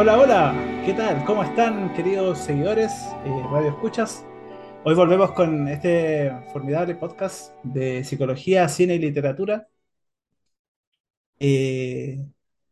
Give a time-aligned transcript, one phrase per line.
[0.00, 1.24] Hola, hola, ¿qué tal?
[1.24, 2.92] ¿Cómo están, queridos seguidores,
[3.24, 4.24] eh, Radio Escuchas?
[4.84, 9.66] Hoy volvemos con este formidable podcast de psicología, cine y literatura.
[11.40, 12.24] Eh,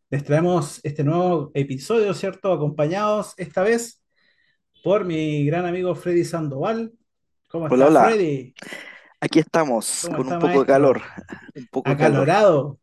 [0.08, 2.52] les traemos este nuevo episodio, ¿cierto?
[2.52, 4.00] Acompañados esta vez
[4.84, 6.92] por mi gran amigo Freddy Sandoval.
[7.48, 8.04] ¿Cómo Hola, está, hola.
[8.04, 8.54] Freddy?
[9.18, 11.02] Aquí estamos ¿Cómo con un poco de calor.
[11.56, 12.22] Un poco de calor.
[12.22, 12.80] Acalorado.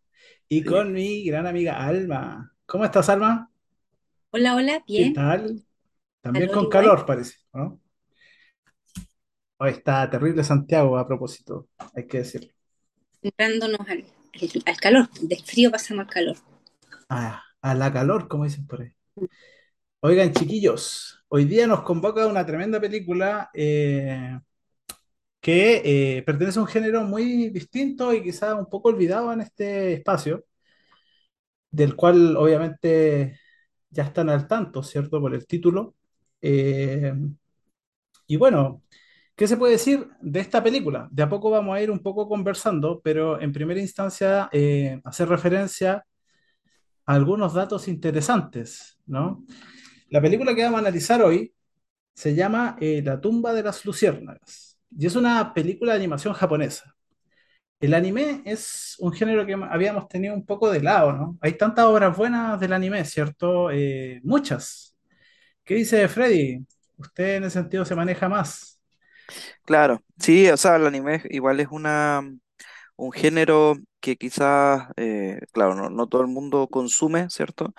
[0.49, 2.53] Y con mi gran amiga Alma.
[2.65, 3.49] ¿Cómo estás, Alma?
[4.33, 5.63] Hola, hola, ¿Qué bien, tal?
[6.21, 7.81] También calor con igual, calor, parece, ¿no?
[9.57, 12.53] Hoy está terrible Santiago a propósito, hay que decirlo.
[13.23, 14.05] entrándonos al,
[14.39, 16.37] al- al calor, del frío pasamos al calor.
[17.09, 18.91] Ah, a la calor, como dicen por ahí.
[20.01, 24.37] Oigan, chiquillos, hoy día nos convoca una tremenda película eh,
[25.41, 29.93] que eh, pertenece a un género muy distinto y quizá un poco olvidado en este
[29.93, 30.45] espacio,
[31.71, 33.39] del cual obviamente
[33.93, 35.21] ya están al tanto, ¿cierto?
[35.21, 35.95] Por el título.
[36.41, 37.13] Eh,
[38.27, 38.83] y bueno,
[39.35, 41.07] ¿qué se puede decir de esta película?
[41.11, 45.29] De a poco vamos a ir un poco conversando, pero en primera instancia eh, hacer
[45.29, 46.05] referencia
[47.05, 49.45] a algunos datos interesantes, ¿no?
[50.09, 51.53] La película que vamos a analizar hoy
[52.13, 56.92] se llama eh, La tumba de las luciérnagas y es una película de animación japonesa.
[57.83, 61.37] El anime es un género que habíamos tenido un poco de lado, ¿no?
[61.41, 63.71] Hay tantas obras buenas del anime, ¿cierto?
[63.71, 64.95] Eh, muchas.
[65.65, 66.65] ¿Qué dice Freddy?
[66.97, 68.79] Usted en ese sentido se maneja más.
[69.65, 72.21] Claro, sí, o sea, el anime igual es una,
[72.95, 77.73] un género que quizás, eh, claro, no, todo el mundo consume, ¿cierto?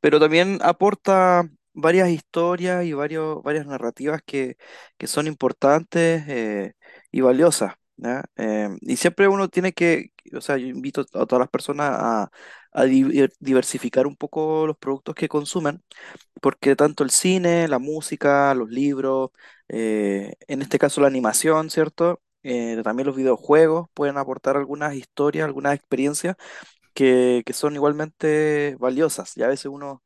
[0.00, 4.56] Pero también aporta varias historias y varios, varias narrativas que,
[4.98, 6.74] que son importantes eh,
[7.12, 7.74] y valiosas,
[8.36, 12.30] Eh, y siempre uno tiene que, o sea, yo invito a todas las personas a,
[12.72, 15.82] a di- diversificar un poco los productos que consumen
[16.40, 19.30] porque tanto el cine, la música, los libros,
[19.68, 22.20] eh, en este caso la animación, ¿cierto?
[22.42, 26.36] Eh, también los videojuegos pueden aportar algunas historias, algunas experiencias
[26.94, 29.36] que, que son igualmente valiosas.
[29.36, 30.02] Y a veces uno,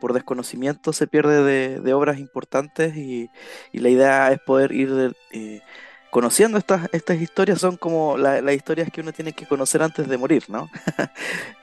[0.00, 1.42] por desconocimiento, se pierde
[1.80, 3.30] de, obras importantes y,
[3.72, 5.62] y la idea es poder ir de- eh,
[6.10, 7.60] conociendo estas, estas historias.
[7.60, 10.68] Son como la- las historias que uno tiene que conocer antes de morir, ¿no?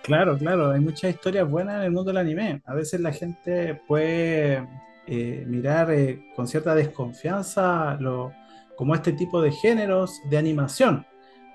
[0.04, 2.62] Claro, claro, hay muchas historias buenas en el mundo del anime.
[2.66, 4.68] A veces la gente puede
[5.08, 8.32] eh, mirar eh, con cierta desconfianza lo,
[8.76, 11.08] como este tipo de géneros de animación,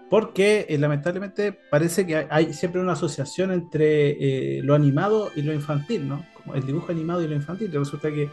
[0.09, 5.53] porque eh, lamentablemente parece que hay, siempre una asociación entre eh, lo animado y lo
[5.55, 6.27] infantil, ¿no?
[6.35, 7.71] Como el dibujo animado y lo infantil.
[7.73, 8.29] Resulta que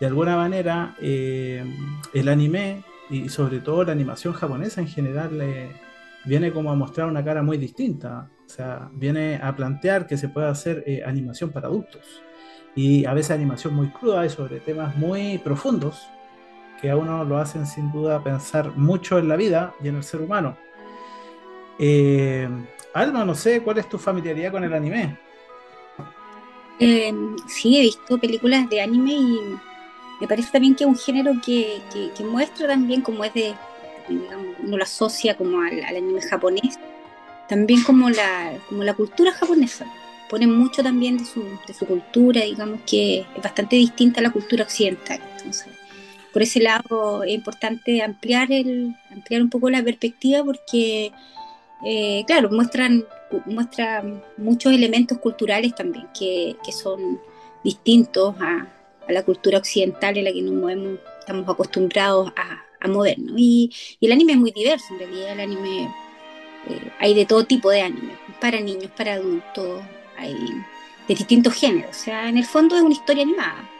[0.00, 1.64] de alguna manera eh,
[2.12, 5.72] el anime y sobre todo la animación japonesa en general eh,
[6.24, 8.30] viene como a mostrar una cara muy distinta.
[8.44, 12.22] O sea, viene a plantear que se puede hacer eh, animación para adultos
[12.76, 16.08] y a veces animación muy cruda y sobre temas muy profundos
[16.80, 20.02] que a uno lo hacen sin duda pensar mucho en la vida y en el
[20.02, 20.56] ser humano.
[21.78, 22.48] Eh,
[22.92, 25.18] Alma, no sé cuál es tu familiaridad con el anime.
[26.78, 27.12] Eh,
[27.46, 29.38] sí, he visto películas de anime y
[30.24, 33.54] me parece también que es un género que, que- que muestra también como es de,
[34.08, 36.78] digamos, uno lo asocia como al, al anime japonés,
[37.46, 39.84] también como la, como la cultura japonesa.
[40.30, 44.30] Pone mucho también de su, de su cultura, digamos que es bastante distinta a la
[44.30, 45.20] cultura occidental.
[45.36, 45.68] Entonces,
[46.32, 51.12] por ese lado es importante ampliar, el, ampliar un poco la perspectiva porque
[51.84, 53.04] eh, claro, muestran,
[53.44, 57.20] muestran muchos elementos culturales también que, que son
[57.62, 58.66] distintos a,
[59.06, 63.32] a, la cultura occidental en la que nos movemos, estamos acostumbrados a, movernos.
[63.38, 65.84] Y, y, el anime es muy diverso, en realidad el anime,
[66.68, 68.12] eh, hay de todo tipo de anime,
[68.42, 69.82] para niños, para adultos,
[70.18, 70.36] hay
[71.08, 71.90] de distintos géneros.
[71.90, 73.70] O sea, en el fondo es una historia animada,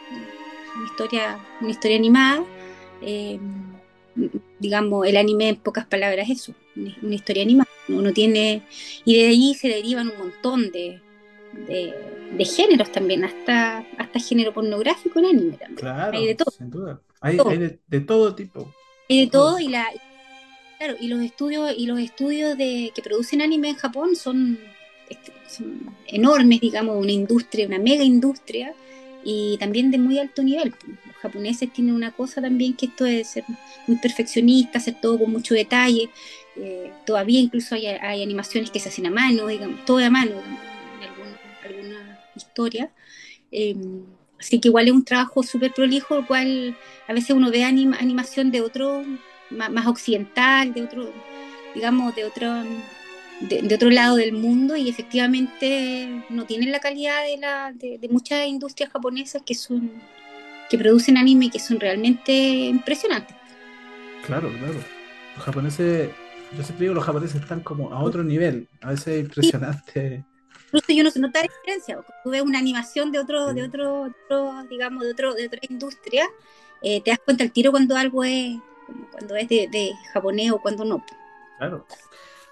[0.75, 2.43] una historia, una historia animada.
[3.01, 3.39] Eh,
[4.59, 7.69] digamos, el anime en pocas palabras es eso, una historia animada.
[7.87, 8.63] Uno tiene,
[9.03, 11.01] y de ahí se derivan un montón de,
[11.67, 11.93] de,
[12.37, 15.75] de géneros también, hasta, hasta género pornográfico en anime también.
[15.75, 16.51] Claro, hay de todo.
[16.51, 17.01] sin duda.
[17.21, 17.49] Hay, todo.
[17.49, 18.73] hay de, de, todo tipo.
[19.09, 19.87] Hay de todo y la
[20.77, 24.59] claro, y los estudios, y los estudios de, que producen anime en Japón son,
[25.47, 28.73] son enormes, digamos, una industria, una mega industria,
[29.23, 30.73] y también de muy alto nivel.
[31.07, 33.43] Los japoneses tienen una cosa también que esto es ser
[33.87, 36.09] muy perfeccionista, hacer todo con mucho detalle.
[36.57, 40.31] Eh, todavía incluso hay, hay, animaciones que se hacen a mano, digamos, todo a mano,
[40.31, 40.59] digamos,
[42.35, 42.91] historia.
[43.51, 43.75] Eh,
[44.39, 46.77] así que igual es un trabajo súper prolijo, el cual
[47.07, 49.03] a veces uno ve anima, animación de otro,
[49.49, 51.11] más, occidental, de otro,
[51.73, 52.63] digamos, de otro,
[53.41, 58.47] de, otro lado del mundo y efectivamente no tienen la calidad de, la, de, muchas
[58.47, 59.91] industrias japonesas que son
[60.69, 63.35] que producen anime que son realmente impresionantes.
[64.25, 64.79] Claro, claro.
[65.35, 66.09] Los japoneses,
[66.57, 70.25] yo siempre digo, los japoneses están como a otro nivel, a veces impresionante.
[70.75, 74.11] Incluso yo no se nota la diferencia, tú ves una animación de otro, de otro,
[74.69, 76.27] digamos, de otro, de otra industria,
[76.81, 78.57] eh, te das cuenta al tiro cuando algo es,
[79.09, 81.01] cuando es de, de japonés o cuando no.
[81.57, 81.85] Claro.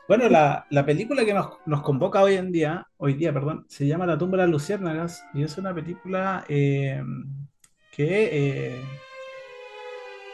[0.08, 4.18] Bueno, la, película que nos, convoca hoy en día, hoy día, perdón, se llama La
[4.18, 7.04] tumba de las luciérnagas y es una película eh,
[7.92, 8.82] que eh,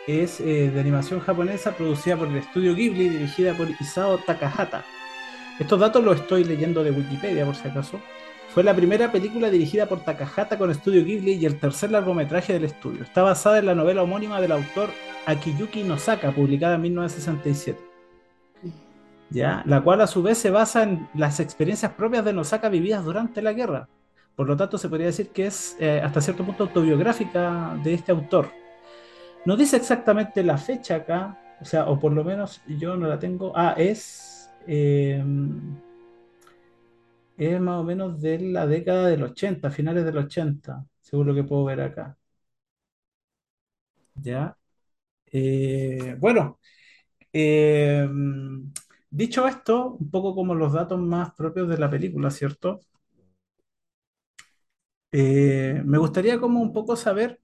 [0.06, 4.86] es de animación japonesa producida por el estudio Ghibli dirigida por Isao Takahata.
[5.60, 8.00] Estos datos los estoy leyendo de Wikipedia por si acaso.
[8.54, 12.64] Fue la primera película dirigida por Takahata con estudio Ghibli y el tercer largometraje del
[12.64, 13.04] estudio.
[13.04, 14.90] Está basada en la novela homónima del autor
[15.28, 17.90] Akiyuki Nosaka, publicada en 1967
[19.32, 23.42] la cual a su vez se basa en las experiencias propias de Nosaka vividas durante
[23.42, 23.88] la guerra.
[24.36, 28.12] Por lo tanto, se podría decir que es eh, hasta cierto punto autobiográfica de este
[28.12, 28.50] autor.
[29.46, 33.20] No dice exactamente la fecha acá, o sea, o por lo menos yo no la
[33.20, 33.52] tengo.
[33.56, 34.29] Ah, es,
[34.70, 35.78] em,
[37.38, 41.44] es más o menos de la década del 80, finales del 80, según lo que
[41.44, 42.16] puedo ver acá.
[44.16, 44.58] Ya.
[45.32, 46.60] Eh, bueno,
[47.34, 48.08] eh,
[49.12, 52.82] Dicho esto, un poco como los datos más propios de la película, ¿cierto?
[55.12, 57.40] Eh, me gustaría como un poco saber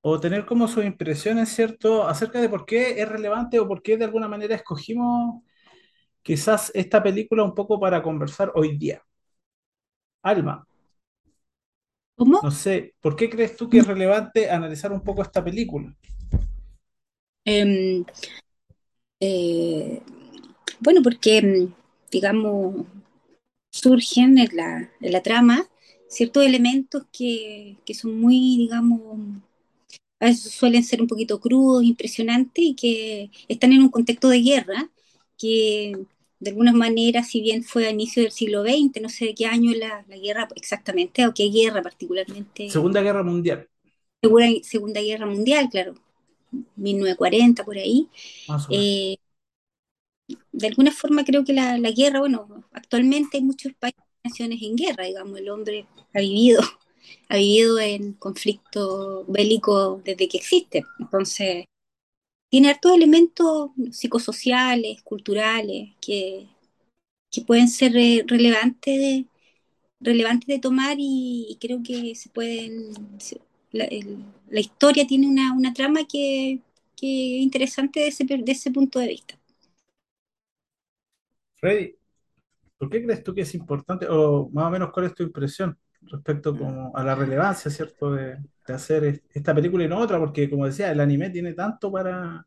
[0.00, 3.96] o tener como sus impresiones, ¿cierto?, acerca de por qué es relevante o por qué
[3.96, 5.42] de alguna manera escogimos
[6.22, 9.02] quizás esta película un poco para conversar hoy día.
[10.22, 10.66] Alma.
[12.16, 12.40] ¿Cómo?
[12.42, 15.94] No sé, ¿por qué crees tú que es relevante analizar un poco esta película?
[17.44, 18.04] Em,
[19.20, 20.02] eh,
[20.80, 21.74] bueno, porque, mm,
[22.10, 22.86] digamos,
[23.70, 25.68] surgen en la, en la trama
[26.08, 29.00] ciertos elementos que, que, son muy, digamos,
[30.20, 34.42] a veces suelen ser un poquito crudos, impresionantes y que están en un contexto de
[34.42, 34.90] guerra
[35.38, 35.96] que
[36.40, 39.46] de alguna manera, si bien fue a inicio del siglo XX, no sé de qué
[39.46, 42.70] año la, la guerra exactamente, o qué guerra particularmente.
[42.70, 43.68] Segunda Guerra Mundial.
[44.22, 45.94] Segunda, Segunda Guerra Mundial, claro,
[46.76, 48.08] 1940 por ahí
[50.52, 55.04] de alguna forma creo que la, guerra, bueno, actualmente hay muchos países naciones en guerra,
[55.04, 56.62] digamos, el hombre ha vivido,
[57.28, 60.84] ha vivido en conflicto bélico desde que existe.
[60.98, 61.64] Entonces,
[62.48, 66.48] tiene hartos elementos psicosociales, culturales, que,
[67.30, 67.92] que pueden ser
[68.26, 69.26] relevantes de,
[70.00, 72.92] relevantes de tomar y, creo que se pueden...
[73.70, 76.60] La, historia tiene una, una trama que,
[76.96, 79.38] que es interesante de ese, de ese punto de vista.
[81.56, 81.96] Freddy,
[82.78, 85.78] ¿por qué crees tú que es importante, o más o menos cuál es tu impresión
[86.10, 90.66] respecto como a la relevancia, ¿cierto?, de, hacer esta película y no otra, porque como
[90.66, 92.46] decía, el anime tiene tanto para,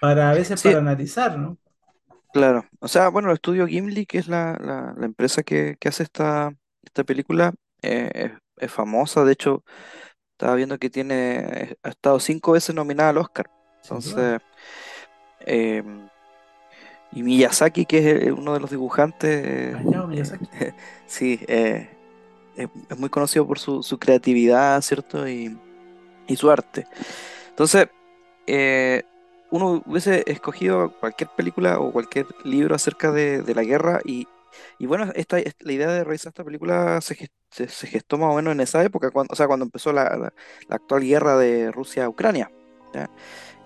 [0.00, 1.58] para a veces para analizar, ¿no?
[2.32, 7.04] Claro, o sea, bueno, el estudio Gimli, que es la, empresa que, hace esta, esta
[7.04, 9.62] película, eh, es, famosa, de hecho,
[10.32, 13.48] estaba viendo que tiene, ha estado cinco veces nominada al Oscar,
[13.82, 14.40] entonces...
[15.40, 15.84] Eh,
[17.12, 19.46] y Miyazaki, que es uno de los dibujantes.
[19.46, 20.74] Eh,
[21.06, 21.88] sí, eh,
[22.56, 25.28] es, muy conocido por su, creatividad, ¿cierto?
[25.28, 25.56] Y,
[26.36, 26.86] su arte.
[27.50, 27.88] Entonces,
[28.46, 29.02] eh,
[29.50, 34.26] uno hubiese escogido cualquier película o cualquier libro acerca de, la guerra y,
[34.80, 37.16] bueno, esta, la idea de realizar esta película se,
[37.86, 40.32] gestó más o menos en esa época, cuando, o sea, cuando empezó la,
[40.68, 42.50] actual guerra de Rusia-Ucrania,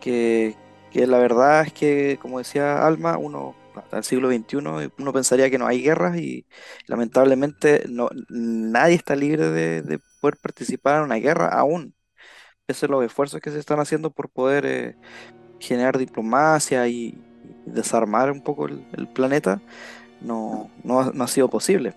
[0.00, 0.56] que,
[0.90, 4.56] que la verdad es que, como decía Alma, uno hasta el siglo XXI
[4.99, 6.46] uno pensaría que no hay guerras y
[6.87, 11.94] lamentablemente no, nadie está libre de, poder participar en una guerra aún,
[12.66, 14.96] pese a los esfuerzos que se están haciendo por poder eh,
[15.60, 17.18] generar diplomacia y,
[17.66, 19.60] desarmar un poco el, planeta,
[20.20, 21.94] no, no, ha, sido posible.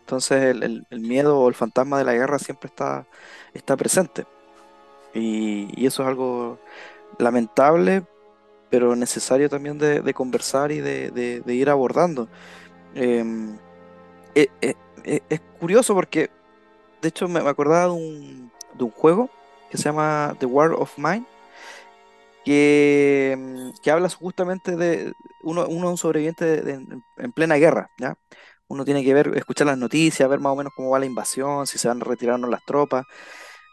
[0.00, 3.06] Entonces el, miedo o el fantasma de la guerra siempre está,
[3.54, 4.26] está presente.
[5.14, 6.58] Y eso es algo
[7.18, 8.04] lamentable,
[8.70, 12.28] pero necesario también de, conversar y de, ir abordando.
[12.94, 13.58] Em,
[14.34, 14.74] eh, eh,
[15.04, 16.30] eh, es curioso porque,
[17.02, 18.52] de hecho, me, acordaba de un,
[18.94, 19.30] juego
[19.70, 21.26] que se llama The War of Mine,
[22.44, 25.12] que, em, que habla justamente de
[25.42, 28.16] uno, uno un sobreviviente en, plena guerra, ¿ya?
[28.68, 31.66] Uno tiene que ver, escuchar las noticias, ver más o menos cómo va la invasión,
[31.66, 33.04] si se van a retirar las tropas.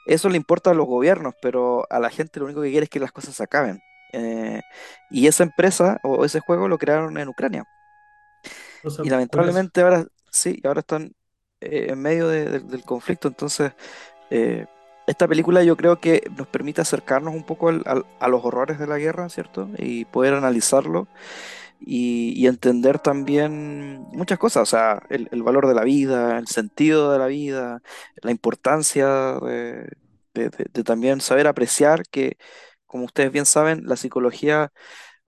[0.07, 2.89] Eso le importa a los gobiernos, pero a la gente lo único que quiere es
[2.89, 3.81] que las cosas se acaben.
[4.13, 4.63] Eh,
[5.09, 7.65] y esa empresa o ese juego lo crearon en Ucrania.
[8.83, 11.15] O sea, Y lamentablemente ahora sí, ahora están
[11.61, 13.27] eh, en medio de- de- del conflicto.
[13.27, 13.73] Entonces,
[14.29, 14.67] eh,
[15.07, 18.79] esta película yo creo que nos permite acercarnos un poco al- al- a los horrores
[18.79, 19.69] de la guerra, ¿cierto?
[19.77, 21.07] Y poder analizarlo
[21.79, 26.47] y, y entender también muchas cosas, o sea, el, el valor de la vida, el
[26.47, 27.81] sentido de la vida,
[28.23, 29.07] la importancia
[30.33, 32.37] de también saber apreciar que,
[32.87, 34.71] como ustedes bien saben, la psicología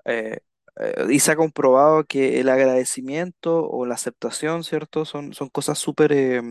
[0.06, 0.40] eh,
[0.80, 5.06] eh, y se ha comprobado que el agradecimiento o la aceptación, ¿cierto?
[5.06, 6.42] Son, son cosas súper eh,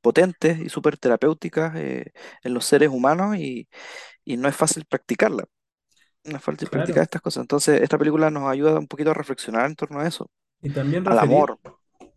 [0.00, 3.68] potentes y súper terapéuticas eh, en los seres humanos y,
[4.24, 5.44] y no es fácil practicarla.
[6.24, 7.04] No es fácil practicar Claro.
[7.04, 7.42] estas cosas.
[7.42, 10.30] Entonces, esta película nos ayuda un poquito a reflexionar en torno a eso,
[10.62, 11.58] Y también al referir, amor.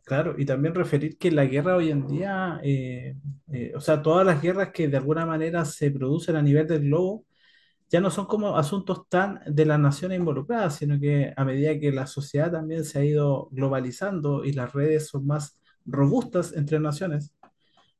[0.06, 3.16] claro, y también referir que la guerra hoy en día, eh,
[3.54, 6.82] eh, o sea, todas las guerras que de alguna manera se producen a nivel del
[6.84, 7.26] globo,
[7.90, 11.92] ya no son como asuntos tan de las naciones involucradas, sino que a medida que
[11.92, 17.34] la sociedad también se ha ido globalizando y las redes son más robustas entre naciones,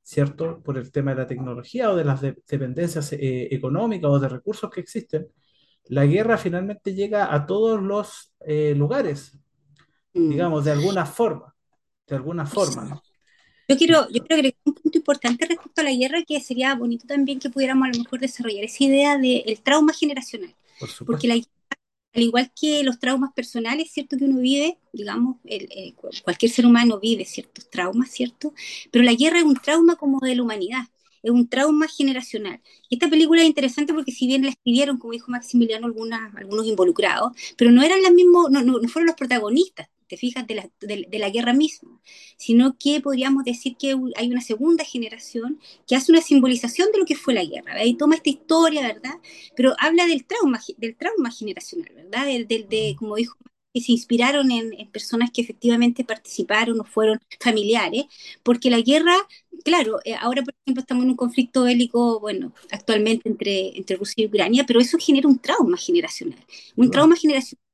[0.04, 0.62] ¿cierto?
[0.64, 4.30] Por el tema de la tecnología o de las de- dependencias eh, económicas o de
[4.30, 5.28] recursos que existen,
[5.86, 9.40] la guerra finalmente llega a todos los eh, lugares,
[10.16, 10.30] Mm.
[10.30, 11.56] digamos, de alguna forma,
[12.08, 13.06] de alguna forma, ¿no?
[13.68, 17.06] Yo quiero, yo creo que un punto importante respecto a la guerra que sería bonito
[17.06, 21.36] también que pudiéramos a lo mejor desarrollar esa idea del trauma generacional, Por porque la,
[22.14, 24.18] al igual que los traumas personales, ¿cierto?
[24.18, 28.54] Que uno vive, digamos, el, el, cualquier ser humano vive ciertos traumas, ¿cierto?
[28.92, 30.88] Pero la guerra es un trauma como de la humanidad,
[31.22, 32.62] es un trauma generacional.
[32.90, 36.66] Y esta película es interesante porque si bien la escribieron, como dijo Maximiliano, algunas, algunos
[36.66, 40.56] involucrados, pero no eran las mismos, no, no, no fueron los protagonistas, te fijas, de
[40.56, 42.00] la, de, de la, guerra misma,
[42.38, 47.06] sino que podríamos decir que hay una segunda generación que hace una simbolización de lo
[47.06, 47.74] que fue la guerra.
[47.76, 49.16] Ahí toma esta historia, ¿verdad?
[49.56, 52.26] Pero habla del trauma, del trauma generacional, ¿verdad?
[52.26, 53.36] De, de, de como dijo
[53.74, 58.06] que se inspiraron en, en, personas que efectivamente participaron o fueron familiares,
[58.44, 59.16] porque la guerra,
[59.64, 64.24] claro, eh, ahora por ejemplo estamos en un conflicto bélico, bueno, actualmente entre, entre Rusia
[64.24, 66.40] y Ucrania, pero eso genera un trauma generacional,
[66.76, 67.67] un trauma generacional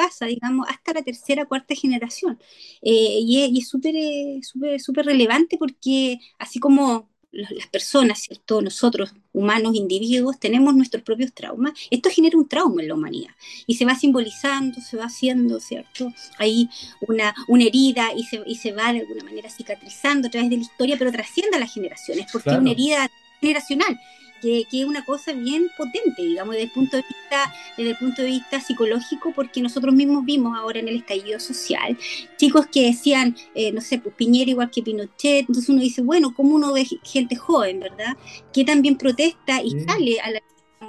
[0.00, 2.38] pasa, digamos, hasta la tercera, cuarta generación.
[2.80, 8.62] Eh, y es súper, eh, súper, súper relevante porque así como las personas, ¿cierto?
[8.62, 11.74] Nosotros, humanos, individuos, tenemos nuestros propios traumas.
[11.90, 13.34] Esto genera un trauma en la humanidad
[13.66, 16.12] y se va simbolizando, se va haciendo, ¿cierto?
[16.38, 16.68] Hay
[17.06, 20.56] una, una herida y se, y se va de alguna manera cicatrizando a través de
[20.56, 22.58] la historia, pero trasciende a las generaciones porque claro.
[22.58, 24.00] es una herida generacional.
[24.40, 27.96] Que, que, es una cosa bien potente, digamos, desde el punto de vista, desde el
[27.96, 31.96] punto de vista psicológico, porque nosotros mismos vimos ahora en el estallido social
[32.36, 36.34] chicos que decían, eh, no sé, pues Piñera igual que Pinochet, entonces uno dice, bueno,
[36.34, 38.16] ¿cómo uno ve gente joven, verdad?
[38.52, 40.40] Que también protesta y sale a la,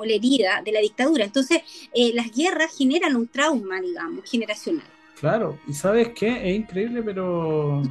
[0.04, 1.26] herida de la dictadura.
[1.26, 1.62] Entonces,
[1.94, 4.86] eh, las guerras generan un trauma, digamos, generacional.
[5.20, 7.84] Claro, y sabes qué, es increíble, pero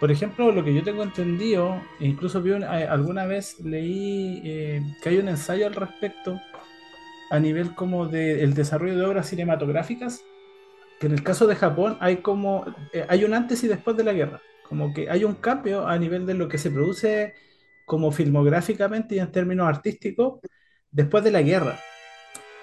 [0.00, 2.42] por ejemplo, lo que yo tengo entendido, e incluso
[2.88, 6.40] alguna vez leí eh, que hay un ensayo al respecto
[7.30, 10.22] a nivel como del de desarrollo de obras cinematográficas,
[11.00, 14.04] que en el caso de Japón hay como eh, hay un antes y después de
[14.04, 17.34] la guerra, como que hay un cambio a nivel de lo que se produce
[17.86, 20.40] como filmográficamente y en términos artísticos
[20.90, 21.78] después de la guerra.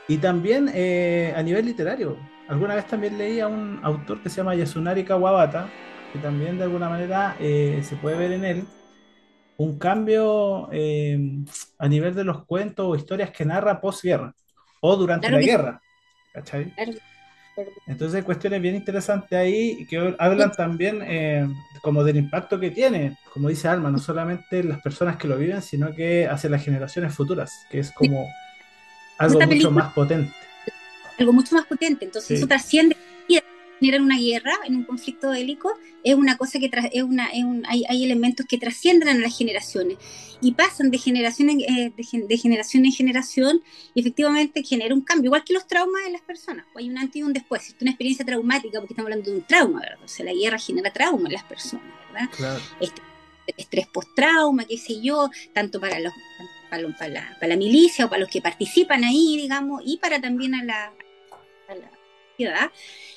[0.07, 2.17] Y también eh, a nivel literario.
[2.47, 5.69] Alguna vez también leí a un autor que se llama Yasunari Kawabata,
[6.11, 8.63] que también de alguna manera eh, se puede ver en él
[9.57, 11.19] un cambio eh,
[11.77, 14.33] a nivel de los cuentos o historias que narra posguerra
[14.81, 15.81] o durante Claro la que guerra.
[16.33, 16.73] ¿Cachai?
[16.73, 16.93] claro.
[17.85, 21.47] Entonces hay cuestiones bien interesantes ahí que hablan también eh,
[21.81, 25.61] como del impacto que tiene, como dice Alma, no solamente las personas que lo viven,
[25.61, 28.27] sino que hacia las generaciones futuras, que es como
[29.17, 30.33] algo mucho más potente.
[31.19, 32.05] algo mucho más potente.
[32.05, 32.33] Entonces Sí.
[32.35, 32.95] eso trasciende
[33.81, 35.73] generar una guerra en un conflicto bélico
[36.03, 39.13] es una cosa que tra- es una, es un- hay, hay elementos que trascienden a
[39.15, 39.97] las generaciones
[40.39, 43.61] y pasan de generación en, eh, de, gen- de generación en generación
[43.93, 46.65] y efectivamente genera un cambio, igual que los traumas de las personas.
[46.75, 47.67] Hay un antes y un después.
[47.67, 49.99] Es una experiencia traumática porque estamos hablando de un trauma, ¿verdad?
[50.05, 52.29] O sea, la guerra genera trauma en las personas, ¿verdad?
[52.35, 52.61] Claro.
[52.79, 53.01] Este,
[53.57, 56.13] estrés post-trauma, qué sé yo, tanto para los
[56.69, 60.55] para, la, para la milicia o para los que participan ahí, digamos, y para también
[60.55, 60.93] a la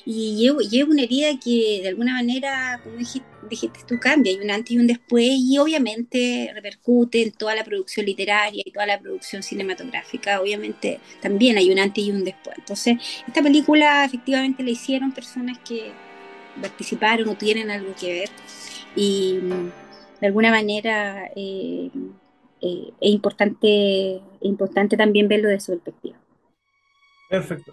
[0.07, 4.51] Y llevo, una herida que de alguna manera, como dijiste, dijiste tú, cambia, hay un
[4.51, 9.01] antes y un después, y obviamente repercute en toda la producción literaria y toda la
[9.01, 12.57] producción cinematográfica, obviamente también hay un antes y un después.
[12.59, 15.93] Entonces, esta película efectivamente la hicieron personas que
[16.61, 18.31] participaron o tienen algo que ver,
[18.97, 19.71] y mm,
[20.21, 21.91] de alguna manera eh,
[22.61, 26.19] eh, es, importante, es importante también verlo de su perspectiva.
[27.29, 27.73] Perfecto.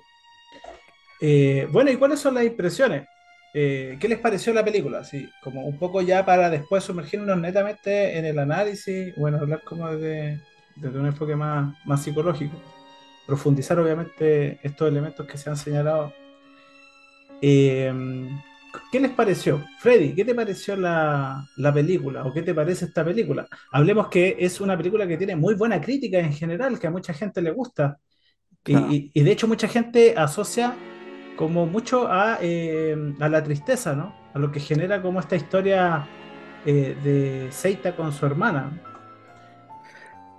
[1.21, 3.07] Eh, bueno, ¿y cuáles son las impresiones?
[3.53, 4.99] Eh, ¿qué les pareció la película?
[4.99, 9.89] Así, como un poco ya para después sumergirnos netamente en el análisis, bueno, hablar como
[9.89, 10.41] desde,
[10.75, 12.57] desde un enfoque más, más psicológico,
[13.27, 16.13] profundizar obviamente estos elementos que se han señalado.
[17.41, 17.93] Eh,
[18.91, 19.65] ¿Qué les pareció?
[19.79, 22.23] Freddy, ¿qué te pareció la, la película?
[22.25, 23.47] ¿O qué te parece esta película?
[23.71, 27.13] Hablemos que es una película que tiene muy buena crítica en general, que a mucha
[27.13, 27.97] gente le gusta.
[28.65, 28.87] Y, Claro.
[28.95, 30.75] y- y de hecho mucha gente asocia
[31.35, 34.15] como mucho a, eh, a la tristeza, ¿no?
[34.33, 36.07] A lo que genera como esta historia
[36.65, 38.71] eh, de Seita con su hermana.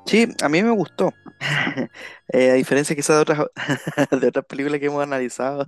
[0.06, 1.12] Sí, a mí me gustó.
[2.34, 3.46] Eh, a diferencia quizás de otras,
[4.20, 5.66] de otras películas que hemos analizado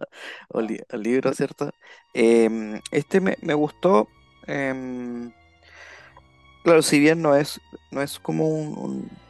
[0.49, 1.71] o, li- o libros, ¿cierto?
[2.15, 4.09] Em, este me, me gustó.
[4.47, 5.35] em,
[6.63, 9.24] claro, si bien no es, no es como un, un-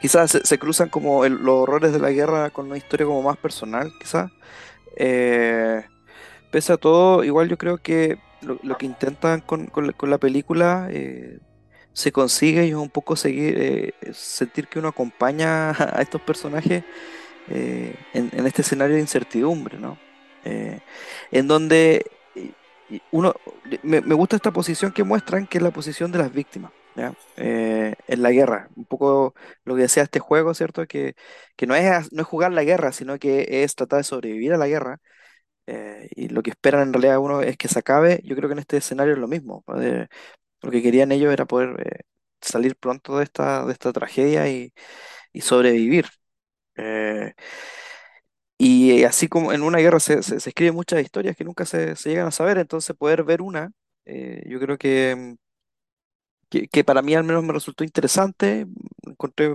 [0.00, 3.92] Quizás se, cruzan como los horrores de la guerra con una historia como más personal,
[3.98, 4.30] quizás.
[4.96, 5.84] Eh,
[6.50, 9.70] pese a todo, igual yo creo que lo, que intentan con,
[10.02, 11.38] la, película eh,
[11.92, 16.84] se consigue y es un poco seguir, eh, sentir que uno acompaña a estos personajes
[17.48, 19.98] eh, en, este escenario de incertidumbre, ¿no?
[21.32, 22.08] En donde
[23.10, 23.34] uno,
[23.82, 27.14] me gusta esta posición que muestran, que es la posición de las víctimas, ¿ya?
[27.36, 30.86] Eh, en la guerra, un poco lo que decía este juego, ¿cierto?
[30.86, 31.14] Que,
[31.56, 34.58] que no es, no es jugar la guerra, sino que es tratar de sobrevivir a
[34.58, 35.00] la guerra
[35.66, 38.20] eh, y lo que esperan en realidad uno es que se acabe.
[38.24, 39.64] Yo creo que en este escenario es lo mismo.
[39.66, 39.82] ¿no?
[39.82, 40.08] Eh,
[40.62, 42.00] lo que querían ellos era poder eh,
[42.40, 44.72] salir pronto de esta, de esta tragedia y,
[45.32, 46.06] y sobrevivir.
[46.76, 47.34] Eh,
[48.58, 51.94] y así como en una guerra se, se, se escriben muchas historias que nunca se,
[51.96, 53.70] se llegan a saber, entonces poder ver una,
[54.06, 55.34] eh, yo creo que, mm,
[56.50, 58.66] que, que para mí al menos me resultó interesante.
[59.04, 59.50] Encontré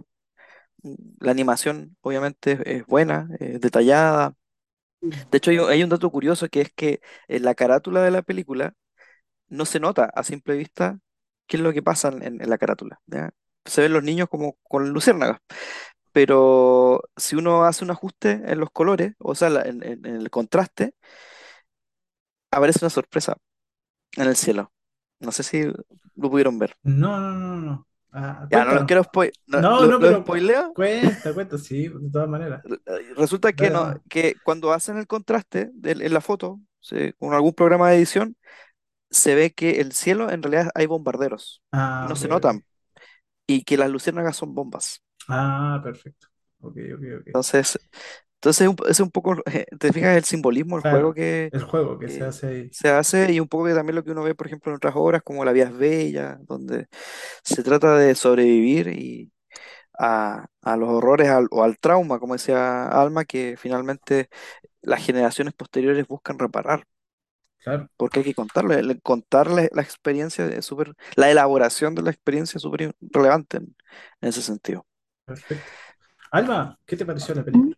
[0.84, 4.36] mm, la animación, obviamente, es buena, es detallada.
[5.32, 8.12] De hecho, hay, un hay un dato curioso que es que en la carátula de
[8.12, 8.74] la película
[9.50, 11.00] no se nota a simple vista
[11.48, 13.32] qué es lo que pasa en, en la carátula, ¿ya?
[13.66, 15.40] Se ven los niños como con luciérnagas,
[16.14, 20.30] pero si uno hace un ajuste en los colores, o sea, en, en- en el
[20.32, 20.96] contraste,
[22.52, 23.36] aparece una sorpresa
[24.18, 24.72] en el cielo.
[25.22, 26.78] No sé si lo pudieron ver.
[26.84, 27.88] No, no, no, no.
[28.12, 29.34] Ah, Ya, no los quiero spoiler.
[29.54, 30.74] No, ¿Lo, no, pero spoileo?
[30.74, 32.66] cuenta, cuenta, sí, de todas maneras.
[32.66, 36.60] Eh, Resulta que no, que cuando hacen el contraste en la foto,
[37.20, 38.36] con algún programa de edición,
[39.12, 42.66] se ve que el cielo en realidad hay bombarderos Ah, no se notan,
[43.48, 45.04] y que las luciérnagas son bombas.
[45.28, 46.28] Ah, perfecto.
[46.62, 47.28] Ok, ok, ok.
[47.34, 47.80] Entonces,
[48.42, 49.36] entonces es un, es un poco,
[49.80, 52.72] te fijas el simbolismo, el juego Claro, que, el juego que se que hace ahí.
[52.72, 54.96] se hace y un poco que también lo que uno ve, por ejemplo, en otras
[54.96, 56.88] obras como La Vía es Bella, donde
[57.44, 59.32] se trata de sobrevivir y
[60.00, 64.30] a, a los horrores al- o al trauma, como decía Alma, que finalmente
[64.82, 66.86] las generaciones posteriores buscan reparar.
[67.60, 72.12] Claro, porque hay que contarle, el contarle la experiencia es súper, la elaboración de la
[72.12, 73.76] experiencia es súper relevante en,
[74.22, 74.86] en ese sentido.
[75.26, 75.72] perfecto.
[76.32, 77.76] Alba, ¿qué te pareció la película?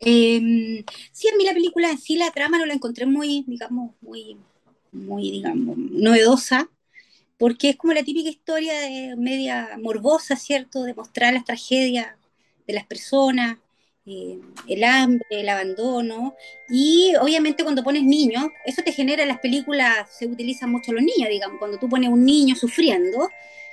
[0.00, 3.92] Eh, sí, a mí la película en sí, la trama no la encontré muy, digamos,
[4.00, 4.36] muy,
[4.92, 6.68] muy, digamos, novedosa,
[7.38, 10.84] porque es como la típica historia de media morbosa, ¿cierto?
[10.84, 12.08] De mostrar las tragedias
[12.66, 13.58] de las personas,
[14.06, 16.36] eh, el hambre, el abandono,
[16.70, 21.02] y obviamente cuando pones niños, eso te genera en las películas, se utilizan mucho los
[21.02, 23.28] niños, digamos, cuando tú pones un niño sufriendo,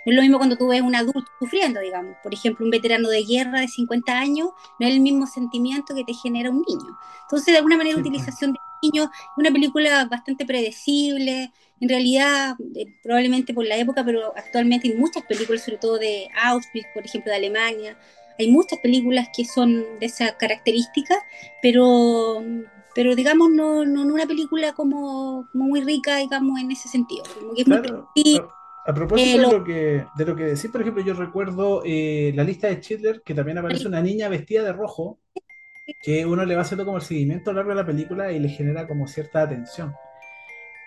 [0.06, 3.10] no es lo mismo cuando tú ves un adulto sufriendo, digamos, por ejemplo, un veterano
[3.10, 6.98] de guerra de 50 años, no es el mismo sentimiento que te genera un niño.
[7.24, 12.88] Entonces, de alguna manera, Sí, utilización de niños, una película bastante predecible, en realidad, eh,
[13.02, 17.32] probablemente por la época, pero actualmente hay muchas películas, sobre todo de Auschwitz, por ejemplo,
[17.32, 17.98] de Alemania,
[18.40, 21.16] hay muchas películas que son de esa característica,
[21.62, 22.42] pero,
[22.96, 27.24] pero digamos, no, no, no una película como, como muy rica, digamos, en ese sentido,
[27.34, 28.48] como que es muy Claro, predecible,
[28.86, 31.82] a, propósito eh, de lo- lo que, de lo que decís, por ejemplo, yo recuerdo
[31.86, 35.20] eh, la lista de Schindler, que también aparece una niña vestida de rojo,
[36.02, 38.40] que uno le va haciendo como el seguimiento a lo largo de la película y
[38.40, 39.94] le genera como cierta atención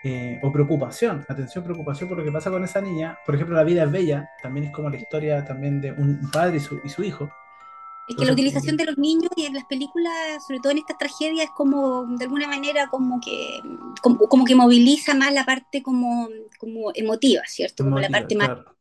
[0.03, 3.17] eh, o preocupación, atención, preocupación por lo que pasa con esa niña.
[3.25, 6.57] Por ejemplo, La vida es bella, también es como la historia también de un padre
[6.57, 7.29] y su, y su hijo.
[8.07, 10.97] Es que la utilización de los niños y en las películas, sobre todo en estas
[10.97, 13.61] tragedias, es como, de alguna manera, como que,
[14.01, 17.83] como, como que moviliza más la parte como, como emotiva, ¿cierto?
[17.83, 18.75] Como la parte más claro.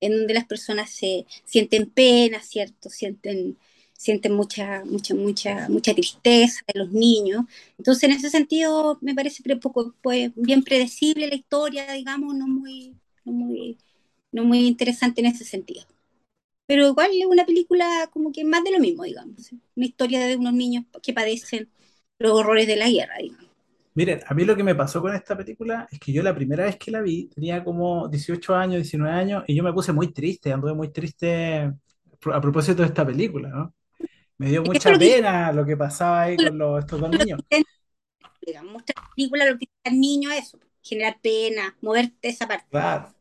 [0.00, 2.90] en donde las personas se sienten pena, ¿cierto?
[2.90, 3.58] Sienten,
[3.92, 7.44] sienten mucha, mucha, mucha, mucha tristeza de los niños.
[7.78, 12.96] Entonces, en ese sentido, me parece poco, pues, bien predecible la historia, digamos, no muy,
[13.24, 13.78] no muy,
[14.32, 15.84] no muy interesante en ese sentido.
[16.66, 19.52] Pero igual es una película como que más de lo mismo, digamos.
[19.76, 21.70] Una historia de unos niños que padecen
[22.18, 23.16] los horrores de la guerra.
[23.20, 23.46] digamos.
[23.94, 26.64] Miren, a mí lo que me pasó con esta película es que yo la primera
[26.64, 30.12] vez que la vi tenía como 18 años, 19 años, y yo me puse muy
[30.14, 31.70] triste, anduve muy triste
[32.32, 33.74] a propósito de esta película, ¿no?
[34.38, 37.12] Me dio mucha es lo que pena lo que pasaba ahí con los- estos dos
[37.12, 37.40] niños.
[38.40, 42.66] digamos, la película lo que al niño eso, generar pena, moverte esa parte.
[42.70, 43.14] Claro.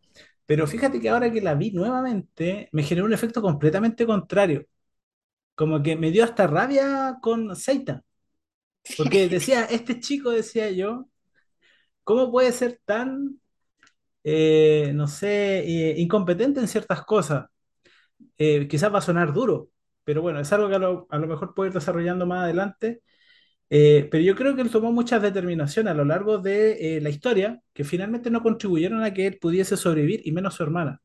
[0.52, 4.66] Pero fíjate que ahora que la vi nuevamente, me generó un efecto completamente contrario.
[5.56, 8.04] Como que me dio hasta rabia con Seita.
[8.98, 11.08] Porque decía, este chico, decía yo,
[12.04, 13.40] ¿cómo puede ser tan,
[14.24, 17.48] eh, no sé, eh, incompetente en ciertas cosas?
[18.38, 19.70] Eh, quizás va a sonar duro,
[20.04, 23.02] pero bueno, es algo que a lo, a lo mejor puede ir desarrollando más adelante.
[23.74, 27.10] Eh, pero yo creo que él tomó muchas determinaciones a lo largo de eh, la
[27.10, 31.02] historia que finalmente no contribuyeron a que él pudiese sobrevivir, y menos su hermana.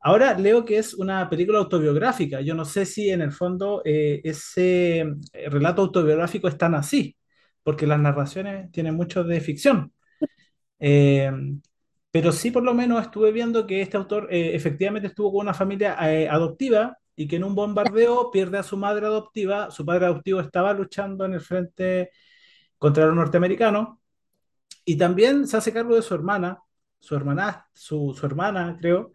[0.00, 2.40] Ahora leo que es una película autobiográfica.
[2.40, 7.16] Yo no sé si en el fondo eh, ese eh, relato autobiográfico es tan así,
[7.62, 9.92] porque las narraciones tienen mucho de ficción.
[10.80, 11.30] Eh,
[12.10, 15.54] pero sí, por lo menos estuve viendo que este autor eh, efectivamente estuvo con una
[15.54, 15.96] familia
[16.30, 19.70] adoptiva y que en un bombardeo pierde a su madre adoptiva.
[19.70, 22.10] Su padre adoptivo estaba luchando en el frente
[22.78, 23.98] contra los norteamericanos
[24.84, 26.60] y también se hace cargo de su hermana,
[27.00, 29.12] su hermana, su, su hermana, creo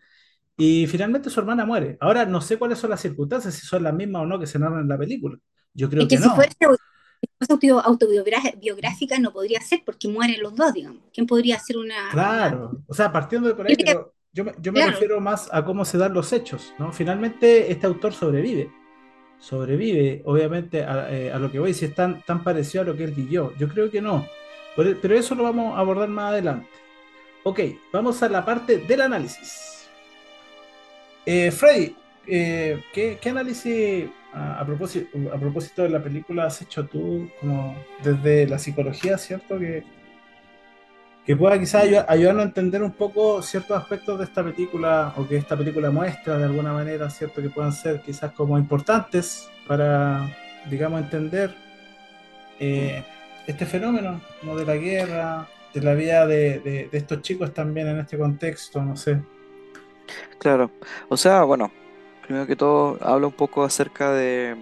[0.57, 1.97] y finalmente su hermana muere.
[2.01, 4.59] Ahora no sé cuáles son las circunstancias, si son las mismas o no que se
[4.59, 5.37] narran en la película.
[5.73, 6.71] Yo creo Es que que si fuese no.
[7.49, 11.03] auto- autobiográfica no podría ser porque mueren los dos, digamos.
[11.13, 13.75] ¿Quién podría hacer una, Claro, o sea, partiendo de por ahí,
[14.33, 16.91] yo, me- yo me Claro, refiero más a cómo se dan los hechos, ¿no?
[16.91, 18.71] Finalmente este autor sobrevive,
[19.39, 22.95] sobrevive, obviamente, a, eh, a lo que voy, si es tan, tan parecido a lo
[22.95, 23.53] que él vivió.
[23.57, 24.25] Yo creo que no,
[24.75, 26.69] pero eso lo vamos a abordar más adelante.
[27.43, 27.59] Ok,
[27.91, 29.89] vamos a la parte del análisis.
[31.25, 31.95] Eh, Freddy,
[32.27, 37.29] eh, ¿qué, qué análisis a, a propósito, a propósito de la película has hecho tú,
[37.39, 39.59] como desde la psicología, ¿cierto?
[39.59, 39.83] Que,
[41.25, 45.27] que pueda quizás ayu- ayudarnos a entender un poco ciertos aspectos de esta película o
[45.27, 47.41] que esta película muestra de alguna manera, ¿cierto?
[47.41, 50.27] Que puedan ser quizás como importantes para,
[50.69, 51.55] digamos, entender
[52.59, 53.03] eh,
[53.47, 57.87] este fenómeno, como de la guerra, de la vida de, de- de estos chicos también
[57.87, 59.19] en este contexto, no sé.
[60.39, 60.71] Claro.
[61.07, 61.71] O sea, bueno,
[62.25, 64.55] primero que todo habla un poco acerca de,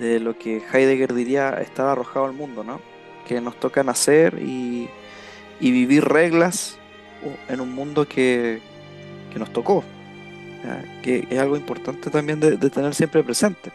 [0.00, 2.80] de lo que Heidegger diría estar arrojado al mundo, ¿no?
[3.26, 4.88] Que nos toca nacer y,
[5.62, 6.76] y vivir reglas
[7.48, 8.60] en un mundo que,
[9.32, 9.84] que nos tocó.
[11.02, 13.72] Que es algo importante también de, tener siempre presente.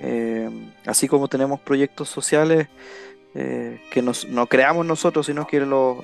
[0.00, 0.48] Eh,
[0.86, 2.68] así como tenemos proyectos sociales
[3.34, 5.98] eh, que nos, no creamos nosotros, sino que los,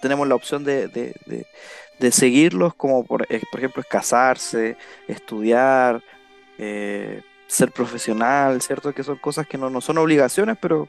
[0.00, 1.46] tenemos la opción de, de- de-
[1.98, 4.76] de seguirlos, como por, eh, por ejemplo es casarse,
[5.08, 6.02] estudiar,
[6.58, 8.92] eh, ser profesional, ¿cierto?
[8.94, 10.88] Que son cosas que no, no son obligaciones, pero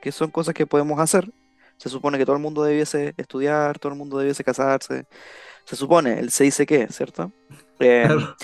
[0.00, 1.30] que son cosas que podemos hacer.
[1.76, 5.06] Se supone que todo el mundo debiese estudiar, todo el mundo debiese casarse.
[5.64, 7.32] Se supone, el se dice que, ¿cierto?
[7.80, 8.36] Eh, Claro,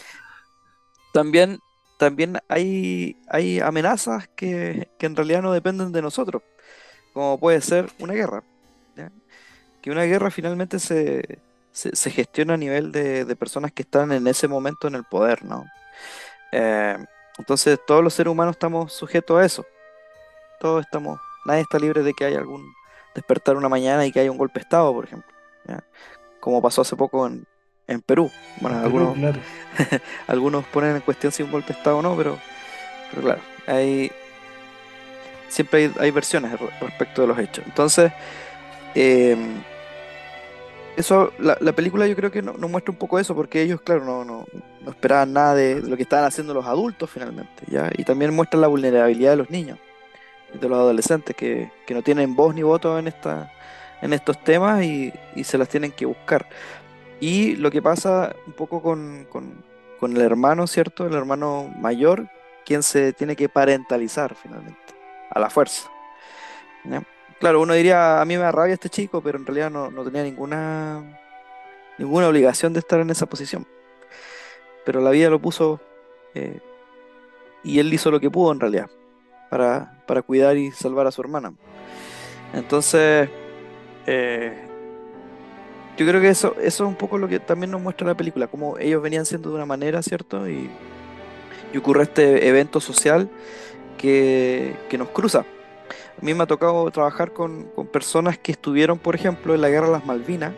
[1.12, 1.60] también,
[1.96, 6.42] también hay, hay amenazas que, que en realidad no dependen de nosotros,
[7.12, 8.44] como puede ser una guerra,
[8.96, 9.12] ¿ya?
[9.82, 11.42] Que una guerra finalmente se,
[11.72, 15.04] se, se gestiona a nivel de, de personas que están en ese momento en el
[15.04, 15.72] poder, ¿no?
[16.52, 16.98] Eh,
[17.38, 19.66] entonces todos los seres humanos estamos sujetos a eso,
[20.60, 22.74] todos estamos, nadie está libre de que haya algún
[23.14, 25.30] despertar una mañana y que haya un golpe de estado, por ejemplo,
[25.66, 25.82] ¿ya?
[26.40, 27.46] Como pasó hace poco en,
[27.86, 28.30] en Perú.
[28.60, 29.40] Bueno, Perú, algunos, claro.
[30.26, 32.38] algunos ponen en cuestión si un golpe de Estado o no, pero,
[33.10, 34.10] pero claro, hay,
[35.48, 37.64] siempre hay, hay versiones re- respecto de los hechos.
[37.66, 38.12] Entonces,
[38.94, 39.36] eh,
[40.96, 43.80] eso, la, la película yo creo que no- nos muestra un poco eso, porque ellos,
[43.80, 44.44] claro, no, no,
[44.82, 47.90] no esperaban nada de, de lo que estaban haciendo los adultos finalmente, ¿ya?
[47.96, 49.78] Y también muestra la vulnerabilidad de los niños,
[50.60, 53.52] de los adolescentes, que, que no tienen voz ni voto en esta,
[54.00, 56.48] en estos temas y, y se las tienen que buscar.
[57.20, 59.64] Y lo que pasa un poco con, con-
[60.00, 61.06] con el hermano, ¿cierto?
[61.06, 62.26] El hermano mayor,
[62.64, 64.94] quien se tiene que parentalizar finalmente,
[65.30, 65.88] a la fuerza.
[67.38, 70.02] Claro, uno diría, a mí me da rabia este chico, pero en realidad no, no
[70.02, 71.02] tenía ninguna,
[71.98, 73.64] ninguna obligación de estar en esa posición.
[74.84, 75.80] Pero la vida lo puso
[76.34, 76.58] eh,
[77.62, 78.90] y él hizo lo que pudo en realidad
[79.52, 81.52] para, para cuidar y salvar a su hermana.
[82.54, 83.28] Entonces,
[84.06, 84.66] eh,
[85.98, 88.46] yo creo que eso, eso es un poco lo que también nos muestra la película,
[88.46, 90.48] cómo ellos venían siendo de una manera, ¿cierto?
[90.48, 90.70] Y,
[91.70, 93.28] y ocurre este evento social
[93.98, 95.40] que, que nos cruza.
[95.40, 99.68] A mí me ha tocado trabajar con, con personas que estuvieron, por ejemplo, en la
[99.68, 100.54] guerra de las Malvinas,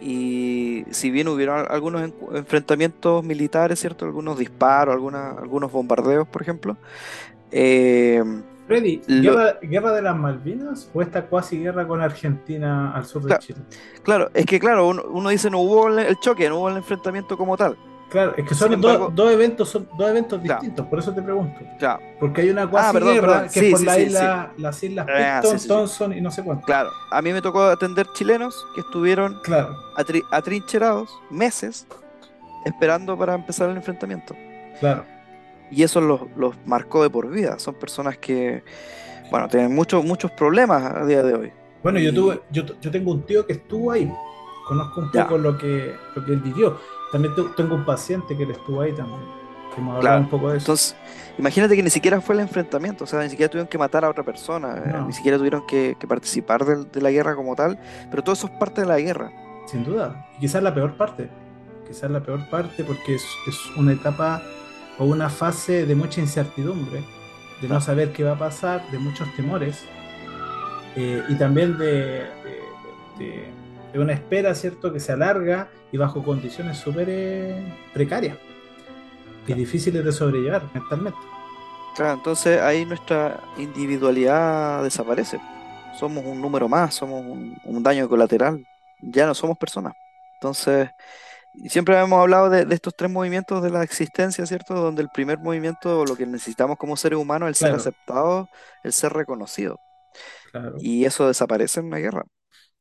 [0.00, 4.04] y si bien hubieron al- algunos enfrentamientos militares, ¿cierto?
[4.04, 6.76] Algunos disparos, alguna- algunos bombardeos, por ejemplo,
[7.50, 8.22] eh,
[8.66, 13.22] Freddy, Lo- ¿guerra, ¿guerra de las Malvinas o esta cuasi guerra con Argentina al sur
[13.22, 13.42] de Claro.
[13.42, 13.58] Chile?
[14.02, 17.36] Claro, es que claro, uno, uno dice no hubo el, choque, no hubo el enfrentamiento
[17.38, 17.76] como tal.
[18.10, 20.60] Claro, es que son dos, eventos, son dos eventos Claro.
[20.62, 21.60] distintos, por eso te pregunto.
[21.78, 23.44] Claro, Porque hay una cuasi perdón, guerra perdón.
[23.52, 25.68] que Sí, es por sí, la sí, isla, las islas Ah, Picton.
[25.68, 26.64] Thompson y no sé cuánto.
[26.66, 26.90] claro.
[27.10, 29.76] A mí me tocó atender chilenos que estuvieron Claro,
[30.30, 31.86] atrincherados meses
[32.64, 34.34] esperando para empezar el enfrentamiento.
[34.80, 35.04] claro.
[35.70, 37.58] Y eso los, los marcó de por vida.
[37.58, 38.62] Son personas que,
[39.30, 41.52] bueno, tienen muchos, muchos problemas a día de hoy.
[41.82, 44.10] Bueno, yo tuve, yo, yo tengo un tío que estuvo ahí.
[44.66, 45.24] Conozco un Ya.
[45.24, 46.78] poco lo que, lo que él vivió.
[47.12, 49.20] También te- tengo un paciente que él estuvo ahí también.
[49.74, 50.20] Que hablado Claro.
[50.22, 50.64] un poco de eso.
[50.64, 50.96] Entonces,
[51.38, 54.10] imagínate que ni siquiera fue el enfrentamiento, o sea, ni siquiera tuvieron que matar a
[54.10, 57.78] otra persona, eh, ni siquiera tuvieron que, que participar del- de, la guerra como tal,
[58.10, 59.30] pero todo eso es parte de la guerra.
[59.66, 60.26] Sin duda.
[60.36, 61.28] Y quizás la peor parte.
[61.86, 64.42] Quizás la peor parte porque es, es una etapa
[64.98, 67.04] o una fase de mucha incertidumbre,
[67.60, 69.90] de no saber qué va a pasar, de muchos temores
[70.94, 72.34] eh, y también de,
[73.18, 73.54] de-
[73.94, 78.38] una espera, ¿cierto?, que se alarga y bajo condiciones súper eh, precarias
[79.46, 81.26] y difíciles de sobrellevar mentalmente.
[81.92, 85.42] Claro, entonces ahí nuestra individualidad desaparece.
[85.90, 88.64] Somos un número más, somos un, un daño colateral,
[89.00, 89.94] ya no somos personas.
[90.34, 90.90] Entonces,
[91.68, 94.74] siempre hemos hablado de, de estos tres movimientos de la existencia, ¿cierto?
[94.74, 98.48] Donde el primer movimiento, lo que necesitamos como seres humanos, es el ser aceptado,
[98.84, 99.78] el ser reconocido.
[100.50, 100.76] Claro.
[100.78, 102.24] Y eso desaparece en la guerra.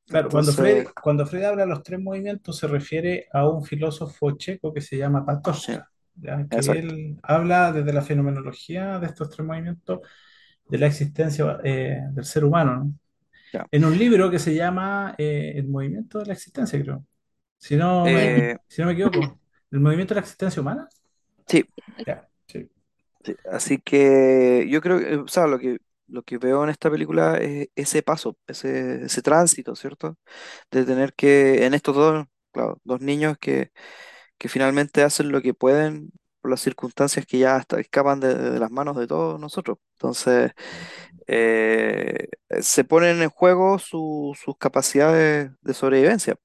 [0.07, 4.31] Claro, cuando Freud, cuando Freud habla de los tres movimientos se refiere a un filósofo
[4.37, 6.71] checo que se llama exacto.
[6.71, 9.99] él habla desde la fenomenología de estos tres movimientos
[10.65, 12.93] de la existencia eh, del ser humano.
[13.71, 17.05] En un libro que se llama eh, El movimiento de la existencia, creo.
[17.57, 19.39] Si no me, Eh, si no me equivoco.
[19.71, 20.89] ¿El movimiento de la existencia humana?
[21.47, 21.63] sí,
[22.05, 22.69] Ya, sí.
[23.23, 23.35] sí.
[23.51, 27.37] Así que yo creo que, o sea, lo que, lo que veo en esta película
[27.37, 30.17] es ese paso, ese, ese tránsito, ¿cierto?
[30.71, 33.71] De tener que, en estos dos, claro, dos niños que,
[34.37, 38.59] que finalmente hacen lo que pueden por las circunstancias que ya hasta escapan de, de
[38.59, 39.79] las manos de todos nosotros.
[39.95, 40.53] Entonces,
[41.27, 42.29] eh,
[42.61, 46.37] se ponen en juego su- sus capacidades de sobrevivencia.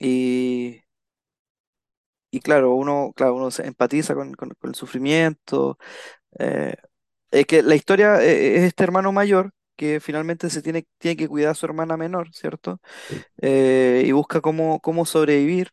[0.00, 0.82] Y,
[2.30, 5.78] y claro, uno, claro, uno se empatiza con, con- con el sufrimiento.
[6.38, 6.76] eh,
[7.32, 11.28] es que la historia eh, es este hermano mayor que finalmente se tiene, tiene que
[11.28, 12.80] cuidar a su hermana menor, ¿cierto?
[13.38, 15.70] Eh, y busca cómo, cómo sobrevivir,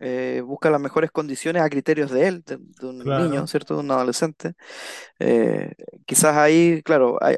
[0.00, 3.16] eh, busca las mejores condiciones a criterios de él, de, de un Claro.
[3.16, 3.74] niño, ¿cierto?
[3.76, 4.54] De un adolescente.
[5.18, 5.72] Eh,
[6.06, 7.36] quizás ahí, claro, hay-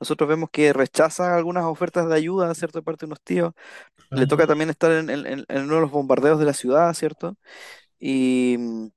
[0.00, 2.78] nosotros vemos que rechaza algunas ofertas de ayuda, ¿cierto?
[2.80, 3.52] De parte de unos tíos.
[4.14, 6.92] Le toca también estar en, en- en- en uno de los bombardeos de la ciudad,
[6.94, 7.36] ¿cierto?
[8.00, 8.88] Y mm,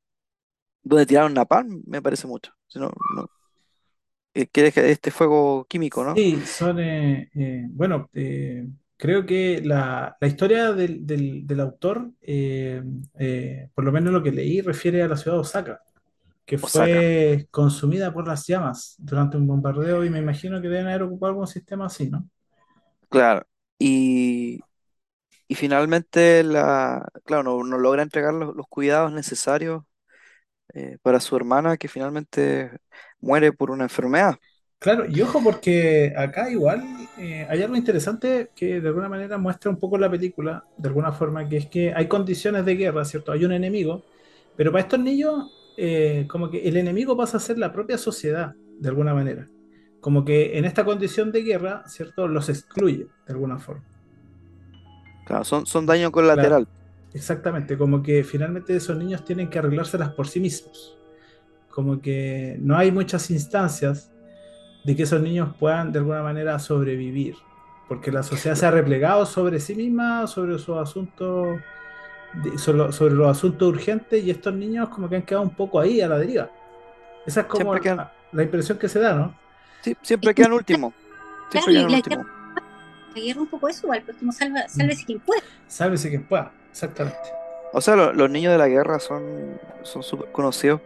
[0.84, 2.54] donde tiraron napalm, me parece mucho.
[2.68, 3.30] Si no, no-
[4.34, 6.14] eh, que es este fuego químico, ¿no?
[6.14, 12.12] Sí, son, eh, eh, bueno, eh, creo que la, la historia del, del- del autor,
[13.74, 15.82] por lo menos lo que leí, refiere a la ciudad de Osaka,
[16.52, 17.08] que Osaka.
[17.08, 21.32] fue consumida por las llamas durante un bombardeo y me imagino que deben haber ocupado
[21.32, 22.30] algún sistema así, ¿no?
[23.10, 23.46] Claro.
[23.80, 24.60] Y,
[25.48, 29.84] y finalmente, la, claro, no, no logra entregar los, los cuidados necesarios
[30.74, 32.72] eh, para su hermana, que finalmente
[33.22, 34.36] muere por una enfermedad.
[34.80, 36.82] Claro, y ojo porque acá igual
[37.20, 41.12] eh, hay algo interesante que de alguna manera muestra un poco la película, de alguna
[41.12, 43.32] forma, que es que hay condiciones de guerra, ¿cierto?
[43.32, 44.04] Hay un enemigo,
[44.58, 48.56] pero para estos niños eh, como que el enemigo pasa a ser la propia sociedad,
[48.80, 49.50] de alguna manera.
[50.00, 52.28] Como que en esta condición de guerra, ¿cierto?
[52.28, 53.86] Los excluye, de alguna forma.
[55.24, 56.68] Claro, son, son daño Claro, colateral.
[57.14, 61.00] exactamente, como que finalmente esos niños tienen que arreglárselas por sí mismos.
[61.70, 64.14] Como que no hay muchas instancias
[64.84, 67.36] de que esos niños puedan de alguna manera sobrevivir,
[67.88, 71.62] porque la sociedad se ha replegado sobre sí misma, sobre sus asuntos,
[72.34, 75.80] de- sobre, sobre los asuntos urgentes, y estos niños como que han quedado un poco
[75.80, 76.50] ahí a la deriva.
[77.26, 79.36] Esa es como quedan, la, impresión que se da, ¿no?
[79.82, 80.94] sí, siempre quedan último.
[81.52, 82.26] Claro, Siempre y quedan la último.
[83.16, 84.70] la guerra un poco eso igual, pues como salva, Mm.
[84.70, 85.42] sálvese quien pueda.
[85.68, 87.20] Sálvese quien pueda, exactamente.
[87.74, 90.80] O sea, lo- los niños de la guerra son son súper conocidos.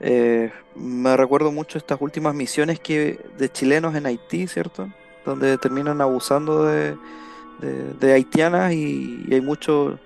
[0.00, 4.88] Eh, me recuerdo mucho estas últimas misiones que de chilenos en Haití, ¿cierto?
[5.24, 6.96] Donde terminan abusando de,
[7.60, 9.98] de- de haitianas y, y hay muchos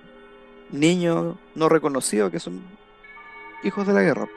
[0.71, 2.61] niños no reconocidos que son
[3.63, 4.27] hijos de la guerra,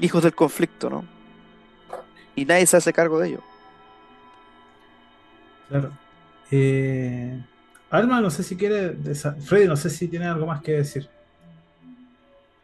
[0.00, 1.04] hijos del conflicto, ¿no?
[2.34, 3.42] Y nadie se hace cargo de ellos.
[5.68, 5.92] Claro.
[6.50, 7.42] Eh,
[7.90, 8.96] Alma, no sé si quiere,
[9.44, 11.08] Freddy, no sé si tiene algo más que decir.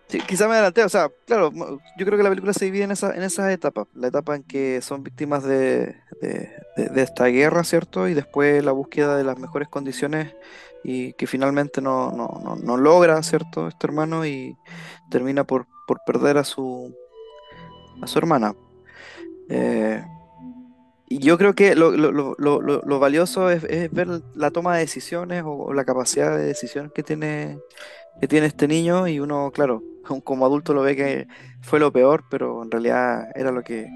[0.08, 2.92] Sí, quizá me adelanté, o sea, claro, yo creo que la película se divide en
[2.92, 3.86] en esas etapas.
[3.94, 8.08] La etapa en que son víctimas de, de, de- de esta guerra, ¿cierto?
[8.08, 10.34] Y después la búsqueda de las mejores condiciones
[10.82, 13.68] y que finalmente no, no, no, no logra, ¿cierto?
[13.68, 14.56] Este hermano y
[15.10, 16.94] termina por, por perder a su,
[18.00, 18.54] a su hermana.
[19.50, 20.04] Eh,
[21.10, 24.80] y yo creo que lo, lo, lo- lo valioso es, es ver la toma de
[24.80, 27.58] decisiones o, o la capacidad de decisión que tiene,
[28.20, 29.82] que tiene este niño y uno, claro,
[30.24, 31.28] como adulto lo ve que
[31.60, 33.88] fue lo peor, pero en realidad era lo que,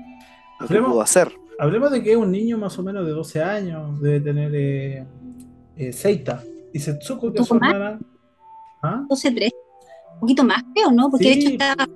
[0.60, 1.32] lo que pudo hacer.
[1.58, 5.06] hablemos de que es un niño más o menos de 12 años, debe tener eh,
[5.76, 6.42] eh, Seita.
[6.74, 7.98] Y Setsuko, que es su hermana.
[8.82, 9.04] ¿Ah?
[9.08, 9.54] 12, 13,
[10.14, 11.10] un poquito más, creo, ¿no?
[11.10, 11.86] Porque de hecho Sí, estaba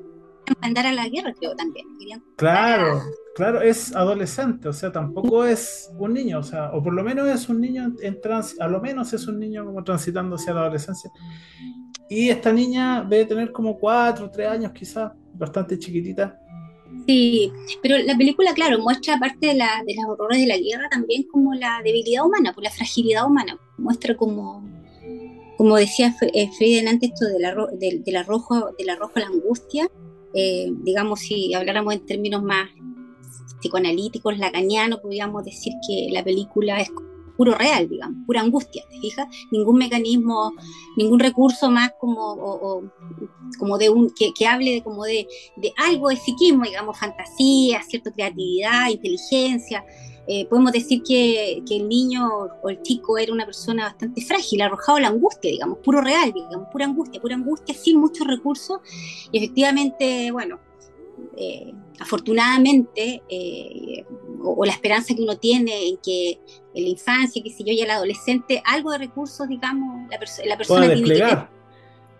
[0.60, 1.86] mandar a la guerra, creo también.
[1.98, 3.02] Querían claro,
[3.34, 7.28] claro, es adolescente, o sea, tampoco es un niño, o sea, o por lo menos
[7.28, 10.60] es un niño en trans, a lo menos es un niño como transitando hacia la
[10.62, 11.10] adolescencia.
[12.08, 16.40] Y esta niña debe tener como 4 o 3 años quizás, bastante chiquitita.
[17.06, 20.88] Sí, pero la película, claro, muestra aparte de, la, de los horrores de la guerra
[20.88, 23.58] también como la debilidad humana, por la fragilidad humana.
[23.76, 24.64] Muestra como,
[25.56, 29.90] como decía eh, Frieden antes, esto del, del, del arrojo, del arrojo a la angustia.
[30.34, 32.68] Eh, digamos, si habláramos en términos más
[33.60, 36.90] psicoanalíticos, lacanianos, podríamos decir que la película es
[37.36, 39.26] puro real, digamos, pura angustia, ¿te fijas?
[39.50, 40.52] Ningún mecanismo,
[40.96, 42.82] ningún recurso más como, o,
[43.58, 47.82] como de un, que, que hable de, como de, de algo de psiquismo, digamos, fantasía,
[47.82, 49.84] cierta creatividad, inteligencia.
[50.28, 52.28] Eh, podemos decir que, que, el niño
[52.62, 56.32] o el chico era una persona bastante frágil, arrojado a la angustia, digamos, puro real,
[56.32, 58.80] digamos, pura angustia, pura angustia, sin muchos recursos.
[59.30, 60.58] Y efectivamente, bueno,
[61.36, 64.04] eh, afortunadamente, eh,
[64.42, 66.40] o, la esperanza que uno tiene en que
[66.76, 70.42] en la infancia, qué sé yo, y el adolescente, algo de recursos, digamos, la, perso
[70.44, 71.36] la persona tiene que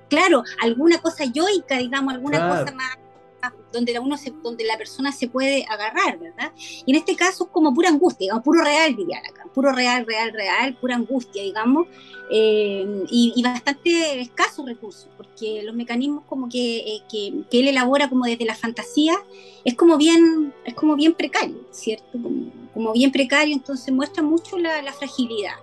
[0.08, 2.64] claro, alguna cosa yoica, digamos, alguna claro.
[2.64, 2.96] cosa más
[3.72, 6.52] donde uno se, donde la persona se puede agarrar, ¿verdad?
[6.56, 10.06] Y en este caso es como pura angustia, digamos, puro real, diría acá, puro real,
[10.06, 11.86] real, real, pura angustia, digamos,
[12.30, 17.68] eh, y, y, bastante escasos recursos, porque los mecanismos como que, eh, que, que, él
[17.68, 19.14] elabora como desde la fantasía
[19.64, 22.12] es como bien, es como bien precario, ¿cierto?
[22.12, 25.54] Como, como bien precario, entonces muestra mucho la, la fragilidad.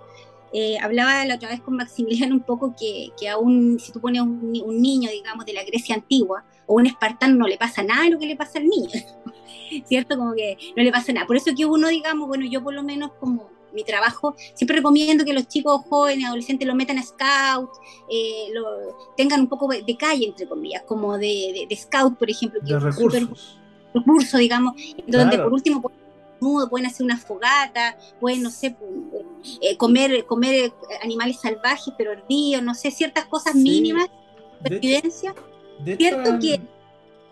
[0.55, 4.21] Eh, hablaba la otra vez con Maximiliano un poco que, que aún si tú pones
[4.21, 8.03] un, un, niño, digamos, de la Grecia antigua o un espartano, no le pasa nada
[8.03, 8.89] de lo que le pasa al niño,
[9.85, 10.17] ¿cierto?
[10.17, 11.27] Como que no le pasa nada.
[11.27, 15.25] Por eso que uno, digamos, bueno, yo por lo menos como mi trabajo, siempre recomiendo
[15.25, 17.71] que los chicos jóvenes, adolescentes, lo metan a scout,
[18.09, 22.29] eh, lo, tengan un poco de calle, entre comillas, como de, de, de scout, por
[22.29, 22.59] ejemplo.
[22.61, 23.21] Que de recursos.
[23.21, 23.27] Super,
[23.93, 24.73] recurso, digamos,
[25.07, 25.43] donde claro.
[25.45, 25.81] por último
[26.69, 28.75] pueden hacer una fogata, pueden, no sé,
[29.61, 33.59] eh, comer, comer animales salvajes, pero hervidos, no sé, ciertas cosas sí.
[33.59, 34.09] mínimas
[34.61, 35.33] de supervivencia.
[35.33, 35.52] De
[35.83, 36.39] ¿Cierto hecho,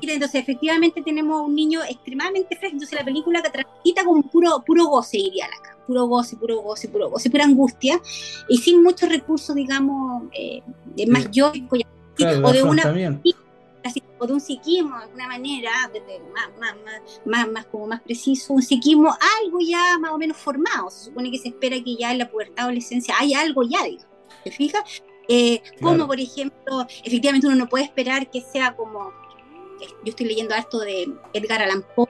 [0.01, 4.63] que entonces efectivamente tenemos un niño extremadamente frágil, entonces la película que transita con puro,
[4.65, 8.01] puro goce, iría acá, puro goce, puro goce, puro goce, pura angustia,
[8.49, 10.61] y sin muchos recursos, digamos, eh,
[10.95, 11.77] de más yoico,
[12.15, 13.19] claro, o de una
[14.21, 15.71] o de un psiquismo de alguna manera,
[16.31, 19.09] más, más, más, más, más, como más preciso, un psiquismo
[19.41, 20.91] algo ya más o menos formado.
[20.91, 24.05] Se supone que se espera que ya en la pubertad adolescencia hay algo ya, digamos.
[24.43, 24.83] ¿Te fijas?
[25.27, 29.11] Eh, como por ejemplo, efectivamente uno no puede esperar que sea como,
[29.79, 32.07] yo estoy leyendo harto de Edgar Allan Poe,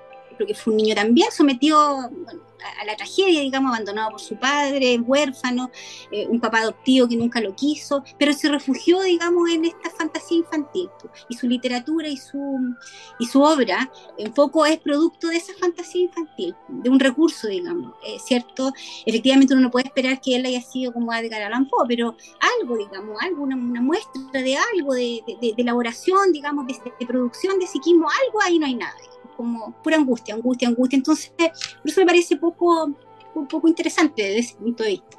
[0.48, 2.42] que fue un niño también sometido bueno,
[2.80, 5.72] a, la tragedia, digamos, abandonado por su padre, huérfano,
[6.12, 10.38] eh, un papá adoptivo que nunca lo quiso, pero se refugió, digamos, en esta fantasía
[10.38, 10.90] infantil.
[11.30, 12.76] Y su literatura y su,
[13.20, 17.94] y su obra un poco es producto de esa fantasía infantil, de un recurso, digamos,
[18.06, 18.72] eh, ¿cierto?
[19.06, 22.16] Efectivamente uno no puede esperar que él haya sido como Edgar Allan Poe, pero
[22.60, 25.24] algo, digamos, algo, una, muestra de algo, de,
[25.58, 29.11] elaboración, digamos, de, de producción de psiquismo, algo ahí no hay nada.
[29.42, 30.98] Como pura angustia, angustia, angustia.
[30.98, 32.92] Entonces, por eso me parece poco,
[33.34, 35.18] un poco interesante desde ese punto de vista.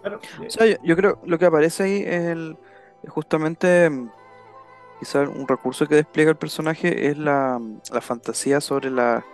[0.00, 0.20] Claro.
[0.44, 2.56] O sea, yo, yo, creo lo que aparece ahí es el,
[3.06, 3.88] justamente
[4.98, 7.60] quizás un recurso que despliega el personaje es la,
[7.92, 9.24] la fantasía sobre la,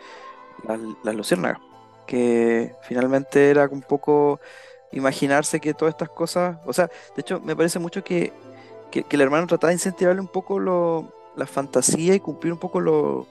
[0.68, 1.58] la, la luciérnaga,
[2.06, 4.40] que finalmente era un poco
[4.92, 8.34] imaginarse que todas estas cosas, o sea, de hecho me parece mucho que,
[8.90, 12.58] que, que el hermano trataba de incentivarle un poco lo, la fantasía y cumplir un
[12.58, 13.26] poco lo,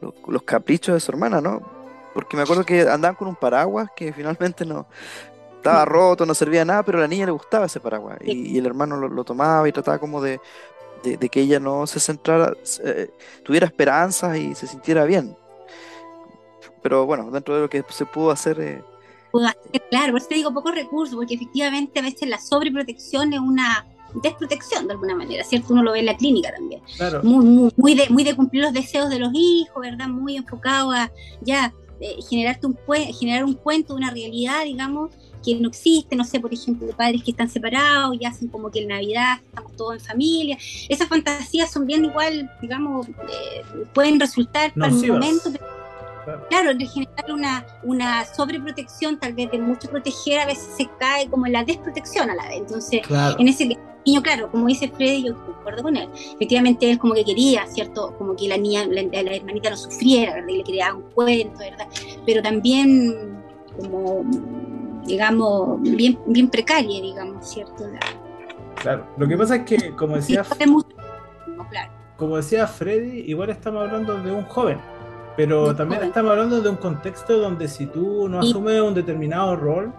[0.00, 1.60] los, los caprichos de su hermana, ¿no?
[2.14, 4.86] Porque me acuerdo que andaban con un paraguas que finalmente no
[5.56, 8.54] estaba roto, no servía de nada, pero a la niña le gustaba ese paraguas y,
[8.54, 10.40] y el hermano lo, lo, tomaba y trataba como de,
[11.02, 13.10] de, de que ella no se centrara, eh,
[13.44, 15.36] tuviera esperanzas y se sintiera bien.
[16.82, 18.58] Pero bueno, dentro de lo que se pudo hacer...
[18.58, 18.82] Eh...
[19.90, 23.86] Claro, por eso te digo pocos recursos, porque efectivamente a veces la sobreprotección es una
[24.14, 25.72] desprotección de alguna manera, ¿cierto?
[25.72, 26.82] Uno lo ve en la clínica también.
[27.22, 30.08] Muy, muy, de, muy de cumplir los deseos de los hijos, ¿verdad?
[30.08, 32.78] Muy enfocado a ya eh, generarte un,
[33.18, 35.10] generar un cuento, una realidad, digamos,
[35.44, 38.70] que no existe, no sé, por ejemplo, de padres que están separados y hacen como
[38.70, 40.58] que en Navidad estamos todos en familia.
[40.88, 45.50] Esas fantasías son bien igual, digamos, eh, pueden resultar para el momento,
[46.48, 51.28] Claro, de generar una, una sobreprotección, tal vez de mucho proteger, a veces se cae
[51.28, 52.58] como en la desprotección a la vez.
[52.58, 53.00] Entonces,
[53.38, 56.08] en ese niño, claro, como dice Freddy, yo concuerdo con él.
[56.34, 58.14] Efectivamente, él como que quería, ¿cierto?
[58.18, 60.48] Como que la niña, la, hermanita no sufriera, ¿verdad?
[60.48, 61.86] Y le quería dar un cuento, ¿verdad?
[62.26, 63.42] Pero también,
[63.80, 64.24] como,
[65.06, 67.84] digamos, bien, bien precaria, digamos, ¿cierto?
[68.76, 70.44] Claro, lo que pasa es que, como decía,
[72.16, 74.78] como decía Freddy, igual estamos hablando de un joven
[75.40, 79.90] pero también estamos hablando de un contexto donde si tú no asumes un determinado rol,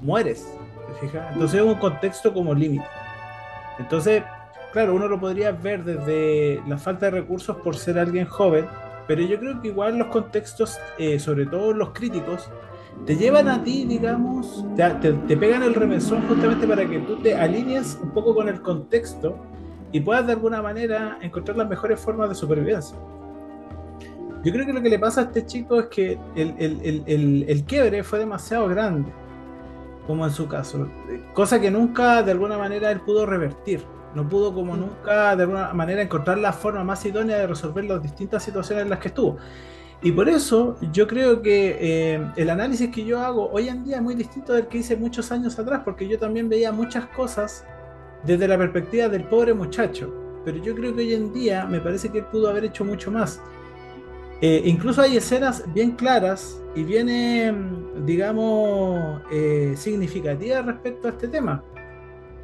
[0.00, 0.46] mueres.
[0.88, 1.30] ¿te fijas?
[1.34, 2.84] Entonces es un contexto como límite.
[3.78, 4.22] Entonces,
[4.72, 8.66] claro, uno lo podría ver desde la falta de recursos por ser alguien joven,
[9.06, 12.48] pero yo creo que igual los contextos, eh, sobre todo los críticos,
[13.06, 17.98] te llevan a ti, digamos, te, pegan el remesón justamente para que tú te alinees
[18.00, 19.36] un poco con el contexto
[19.90, 22.96] y puedas de alguna manera encontrar las mejores formas de supervivencia.
[24.44, 28.20] Yo creo que lo que le pasa a este chico es que el, quiebre fue
[28.20, 29.12] demasiado grande,
[30.06, 30.88] como en su caso,
[31.32, 33.84] cosa que nunca de alguna manera él pudo revertir.
[34.14, 38.02] No pudo como nunca de alguna manera encontrar la forma más idónea de resolver las
[38.02, 39.38] distintas situaciones en las que estuvo.
[40.02, 43.96] Y por eso yo creo que eh, el análisis que yo hago hoy en día
[43.96, 47.64] es muy distinto del que hice muchos años atrás, porque yo también veía muchas cosas
[48.24, 50.12] desde la perspectiva del pobre muchacho.
[50.44, 53.12] Pero yo creo que hoy en día me parece que él pudo haber hecho mucho
[53.12, 53.40] más.
[54.44, 61.28] Eh, incluso hay escenas bien claras y bien, em, digamos, eh, significativas respecto a este
[61.28, 61.62] tema.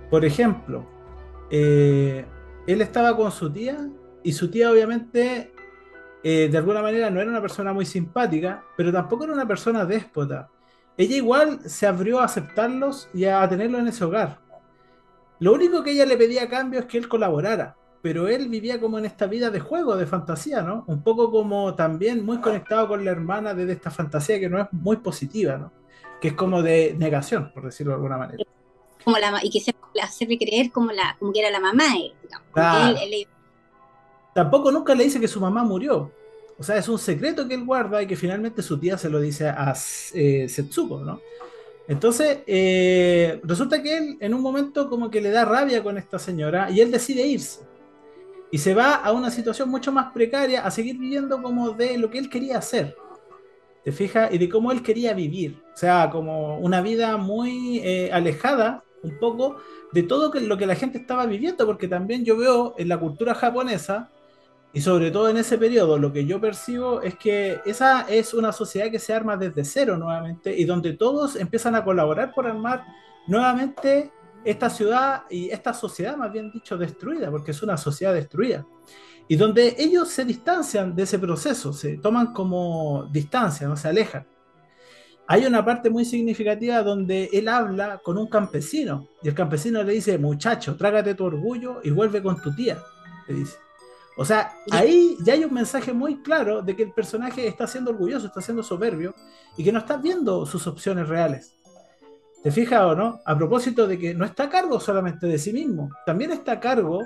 [0.08, 0.86] Por ejemplo,
[1.50, 2.24] eh,
[2.68, 3.90] él estaba con su tía
[4.22, 5.52] y su tía obviamente
[6.22, 10.50] de alguna manera no era una persona muy simpática, pero tampoco era una persona déspota.
[10.96, 14.38] Ella igual se abrió a aceptarlos y a tenerlo en ese hogar.
[15.38, 18.80] Lo único que ella le pedía a cambio es que él colaborara pero él vivía
[18.80, 20.84] como en esta vida de juego, de fantasía, ¿no?
[20.86, 24.66] Un poco como también muy conectado con la hermana de esta fantasía que no es
[24.72, 25.72] muy positiva, ¿no?
[26.20, 28.44] Que es como de negación, por decirlo de alguna manera.
[29.04, 32.12] Como la, y que se hacerle creer como, la, como que era la mamá, eh,
[32.22, 33.26] digamos.
[34.34, 36.12] Tampoco nunca le dice que su mamá murió.
[36.56, 39.20] O sea, es un secreto que él guarda y que finalmente su tía se lo
[39.20, 39.74] dice a
[40.14, 41.20] eh, Setsuko, ¿no?
[41.88, 46.18] Entonces, eh, resulta que él en un momento como que le da rabia con esta
[46.18, 47.67] señora y él decide irse
[48.50, 52.10] y se va a una situación mucho más precaria a seguir viviendo como de lo
[52.10, 52.96] que él quería hacer.
[53.84, 54.32] ¿Te fijas?
[54.32, 55.62] Y de cómo él quería vivir.
[55.74, 59.56] O sea, como una vida muy eh, alejada un poco
[59.92, 63.34] de todo lo que la gente estaba viviendo, porque también yo veo en la cultura
[63.34, 64.10] japonesa,
[64.72, 68.52] y sobre todo en ese periodo, lo que yo percibo es que esa es una
[68.52, 72.84] sociedad que se arma desde cero nuevamente y donde todos empiezan a colaborar por armar
[73.26, 74.12] nuevamente
[74.50, 78.66] esta ciudad y esta sociedad, más bien dicho, destruida, porque es una sociedad destruida.
[79.28, 84.26] Y donde ellos se distancian de ese proceso, se toman como distancia, no se alejan.
[85.26, 89.92] Hay una parte muy significativa donde él habla con un campesino y el campesino le
[89.92, 92.78] dice, muchacho, trágate tu orgullo y vuelve con tu tía,
[93.28, 93.58] le dice.
[94.16, 97.90] O sea, ahí ya hay un mensaje muy claro de que el personaje está siendo
[97.90, 99.14] orgulloso, está siendo soberbio
[99.58, 101.57] y que no está viendo sus opciones reales.
[102.42, 103.20] ¿Te fijas o no?
[103.24, 106.60] A propósito de que no está a cargo solamente de sí mismo, también está a
[106.60, 107.02] cargo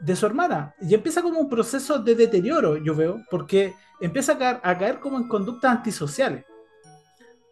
[0.00, 0.74] de su hermana.
[0.80, 4.98] Y empieza como un proceso de deterioro, yo veo, porque empieza a caer, a caer
[4.98, 6.44] como en conductas antisociales.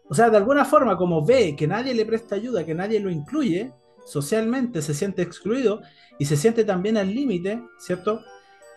[0.09, 3.09] O sea, de alguna forma, como ve que nadie le presta ayuda, que nadie lo
[3.09, 3.71] incluye,
[4.05, 5.81] socialmente se siente excluido
[6.19, 8.21] y se siente también al límite, ¿cierto?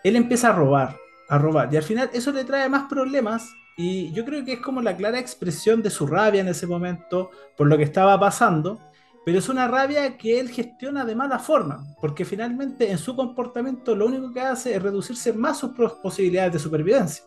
[0.03, 0.95] Él empieza a robar,
[1.27, 1.73] a robar.
[1.73, 4.95] Y al final eso le trae más problemas y yo creo que es como la
[4.95, 8.79] clara expresión de su rabia en ese momento por lo que estaba pasando,
[9.25, 13.95] pero es una rabia que él gestiona de mala forma, porque finalmente en su comportamiento
[13.95, 15.71] lo único que hace es reducirse más sus
[16.01, 17.25] posibilidades de supervivencia.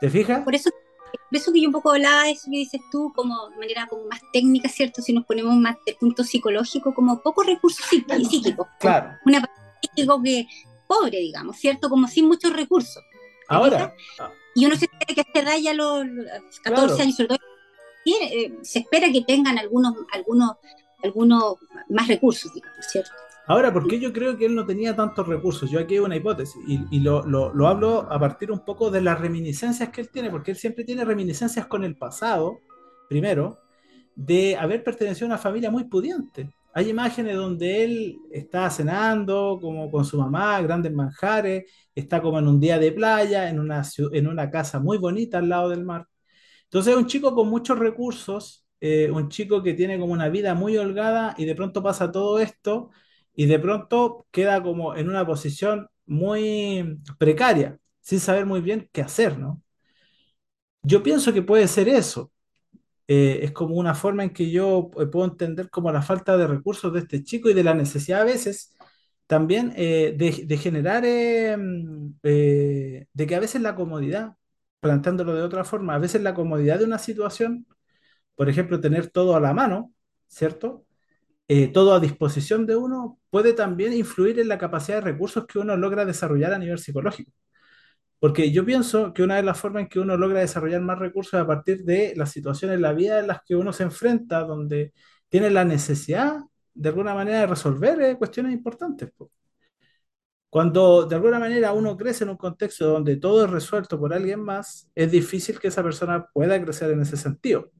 [0.00, 0.44] ¿Te fijas?
[0.44, 0.70] Por eso,
[1.10, 3.86] por eso que yo un poco hablaba de eso que dices tú, como de manera
[3.88, 5.02] como más técnica, ¿cierto?
[5.02, 8.68] Si nos ponemos más de punto psicológico, como pocos recursos psíquicos.
[8.78, 9.10] Claro.
[9.26, 9.44] Una
[9.82, 10.46] psíquico que
[10.86, 11.90] pobre, digamos, ¿cierto?
[11.90, 13.02] Como sin muchos recursos.
[13.48, 13.94] Ahora,
[14.58, 16.04] y uno se espera que a esta edad ya los
[16.64, 17.38] 14 años, sobre todo,
[18.06, 20.56] eh, se espera que tengan algunos, algunos,
[21.02, 21.56] algunos
[21.88, 23.10] más recursos, digamos, ¿cierto?
[23.46, 25.70] Ahora, ¿por qué yo creo que él no tenía tantos recursos?
[25.70, 28.90] Yo aquí hay una hipótesis y, y lo, lo, lo, hablo a partir un poco
[28.90, 32.58] de las reminiscencias que él tiene, porque él siempre tiene reminiscencias con el pasado,
[33.08, 33.60] primero,
[34.16, 36.50] de haber pertenecido a una familia muy pudiente.
[36.78, 42.46] Hay imágenes donde él está cenando como con su mamá, grandes manjares, está como en
[42.46, 46.06] un día de playa, en una, en una casa muy bonita al lado del mar.
[46.64, 50.54] Entonces es un chico con muchos recursos, eh, un chico que tiene como una vida
[50.54, 52.90] muy holgada y de pronto pasa todo esto
[53.34, 59.02] y de pronto queda como en una posición muy precaria, sin saber muy bien qué
[59.02, 59.62] hacer, ¿no?
[60.82, 62.32] Yo pienso que puede ser eso.
[63.10, 66.46] Eh, es como una forma en que yo eh, puedo entender como la falta de
[66.46, 68.76] recursos de este chico y de la necesidad a veces
[69.26, 71.04] también eh, de, generar,
[71.58, 74.34] mm, de que a veces la comodidad,
[74.80, 77.66] planteándolo de otra forma, a veces la comodidad de una situación,
[78.36, 79.92] por ejemplo, tener todo a la mano,
[80.28, 80.86] ¿cierto?
[81.74, 85.76] Todo a disposición de uno, puede también influir en la capacidad de recursos que uno
[85.76, 87.32] logra desarrollar a nivel psicológico.
[88.20, 91.34] Porque yo pienso que una de las formas en que uno logra desarrollar más recursos
[91.34, 94.92] es a partir de las situaciones la vida en las que uno se enfrenta, donde
[95.28, 96.38] tiene la necesidad
[96.74, 99.10] de alguna manera de resolver eh, cuestiones importantes.
[99.16, 99.30] po.
[100.50, 104.40] Cuando de alguna manera uno crece en un contexto donde todo es resuelto por alguien
[104.40, 107.70] más, es difícil que esa persona pueda crecer en ese sentido.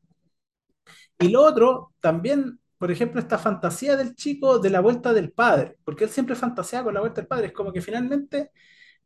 [1.19, 5.77] Y lo otro, también, por ejemplo, esta fantasía del chico de la vuelta del padre,
[5.85, 8.51] porque él siempre fantaseaba con la vuelta del padre, es como que finalmente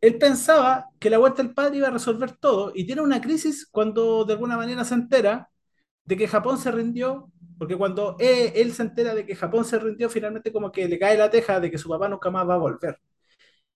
[0.03, 3.67] él pensaba que la vuelta del padre iba a resolver todo y tiene una crisis
[3.71, 5.51] cuando de alguna manera se entera
[6.05, 9.79] de que Japón se rindió, porque cuando él, él se entera de que Japón se
[9.79, 12.55] rindió, finalmente como que le cae la teja de que su papá nunca más va
[12.55, 12.99] a volver.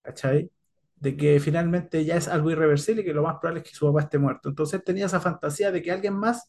[0.02, 0.50] ¿cachai?
[0.96, 3.86] De que finalmente ya es algo irreversible y que lo más probable es que su
[3.86, 4.48] papá esté muerto.
[4.48, 6.48] Entonces tenía esa fantasía de que alguien más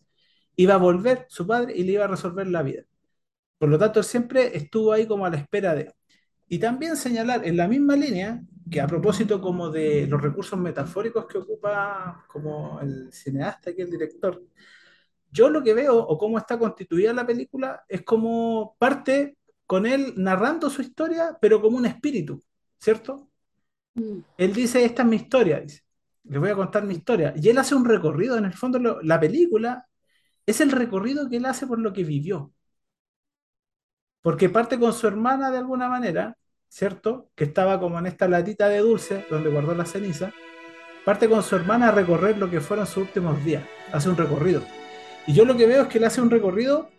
[0.55, 2.83] iba a volver, su padre, y le iba a resolver la vida.
[3.57, 5.93] Por lo tanto, siempre estuvo ahí como a la espera de...
[6.47, 11.25] Y también señalar en la misma línea que a propósito como de los recursos metafóricos
[11.27, 14.41] que ocupa como el cineasta y el director,
[15.31, 20.13] yo lo que veo o cómo está constituida la película es como parte con él
[20.17, 22.41] narrando su historia, pero como un espíritu,
[22.79, 23.29] ¿cierto?
[23.95, 24.19] Mm.
[24.37, 25.81] Él dice, esta es mi historia, dice.
[26.23, 27.33] Les voy a contar mi historia.
[27.37, 29.87] Y él hace un recorrido, en el fondo lo- la película
[30.45, 32.53] es el recorrido que él hace por lo que vivió.
[34.21, 36.37] Porque parte con su hermana de alguna manera,
[36.69, 37.29] ¿cierto?
[37.35, 40.33] Que estaba como en esta latita de dulce donde guardó la ceniza.
[41.05, 43.63] Parte con su hermana a recorrer lo que fueron sus últimos días.
[43.91, 44.61] Hace un recorrido.
[45.25, 46.89] Y yo lo que veo es que él hace un recorrido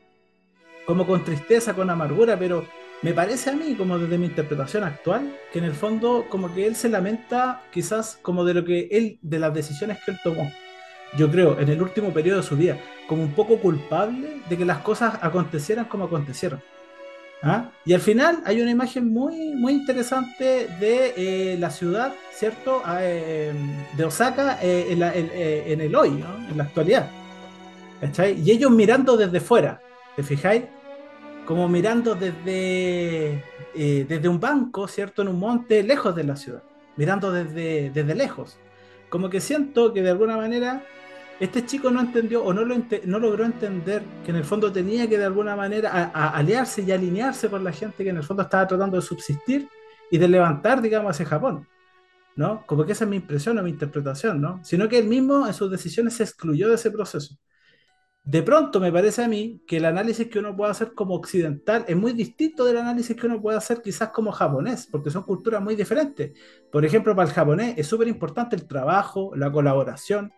[0.87, 2.65] como con tristeza, con amargura, pero
[3.03, 6.67] me parece a mí, como desde mi interpretación actual, que en el fondo como que
[6.67, 10.51] él se lamenta quizás como de lo que él, de las decisiones que él tomó.
[11.17, 14.65] Yo creo, en el último periodo de su vida, como un poco culpable de que
[14.65, 16.63] las cosas acontecieran como acontecieron.
[17.43, 17.71] ¿Ah?
[17.85, 22.83] Y al final hay una imagen muy, muy interesante de eh, la ciudad, ¿cierto?
[22.85, 23.53] Ah, eh,
[23.97, 26.25] de Osaka eh, en, el hoy.
[26.51, 27.09] En la actualidad.
[28.01, 28.41] ¿Cachai?
[28.41, 29.81] Y ellos mirando desde fuera,
[30.17, 30.65] ¿te fijáis?
[31.47, 33.43] Como mirando desde,
[33.75, 35.23] desde un banco, ¿cierto?
[35.23, 36.63] En un monte lejos de la ciudad,
[36.97, 38.57] mirando desde, desde lejos.
[39.09, 40.85] Como que siento que de alguna manera
[41.41, 42.75] este chico no entendió o no, lo
[43.05, 47.49] no logró entender que en el fondo tenía que de alguna manera aliarse y alinearse
[47.49, 49.69] con la gente que en el fondo estaba tratando de subsistir
[50.11, 51.67] y de levantar, digamos, hacia Japón.
[52.39, 52.65] ¿no?
[52.67, 54.61] Como que esa es mi impresión o mi interpretación, ¿no?
[54.63, 57.37] Sino que él mismo en sus decisiones se excluyó de ese proceso.
[58.23, 61.85] De pronto me parece a mí que el análisis que uno puede hacer como occidental
[61.89, 65.61] es muy distinto del análisis que uno puede hacer quizás como japonés, porque son culturas
[65.61, 66.39] muy diferentes.
[66.71, 70.31] Por ejemplo, para el japonés es súper importante el trabajo, la colaboración,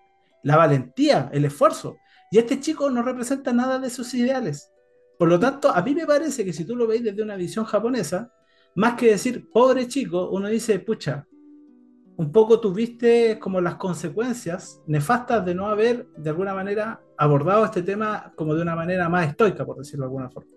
[0.43, 1.97] la valentía, el esfuerzo.
[2.31, 4.71] Y este chico no representa nada de sus ideales.
[5.19, 7.65] Por lo tanto, a mí me parece que si tú lo veis desde una visión
[7.65, 8.33] japonesa,
[8.75, 11.27] más que decir pobre chico, uno dice, pucha,
[12.17, 17.83] un poco tuviste como las consecuencias nefastas de no haber de alguna manera abordado este
[17.83, 20.51] tema como de una manera más estoica, por decirlo de alguna forma.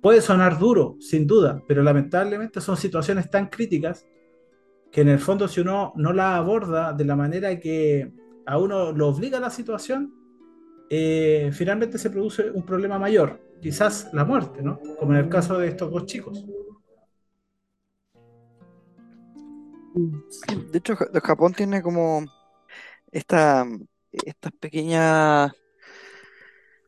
[0.00, 4.06] Puede sonar duro, sin duda, pero lamentablemente son situaciones tan críticas
[4.90, 8.12] que en el fondo si uno no la aborda de la manera que
[8.46, 10.12] a uno lo obliga la situación,
[10.90, 14.78] eh, finalmente se produce un problema mayor, quizás la muerte, ¿no?
[14.98, 16.44] Como en el caso de estos dos chicos.
[20.70, 22.24] De hecho, Ja- Japón tiene como
[23.12, 23.66] esta,
[24.12, 25.52] estas pequeñas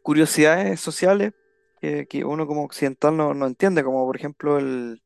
[0.03, 1.33] curiosidades sociales
[1.81, 5.03] que, que uno como occidental no, no entiende, como por ejemplo el,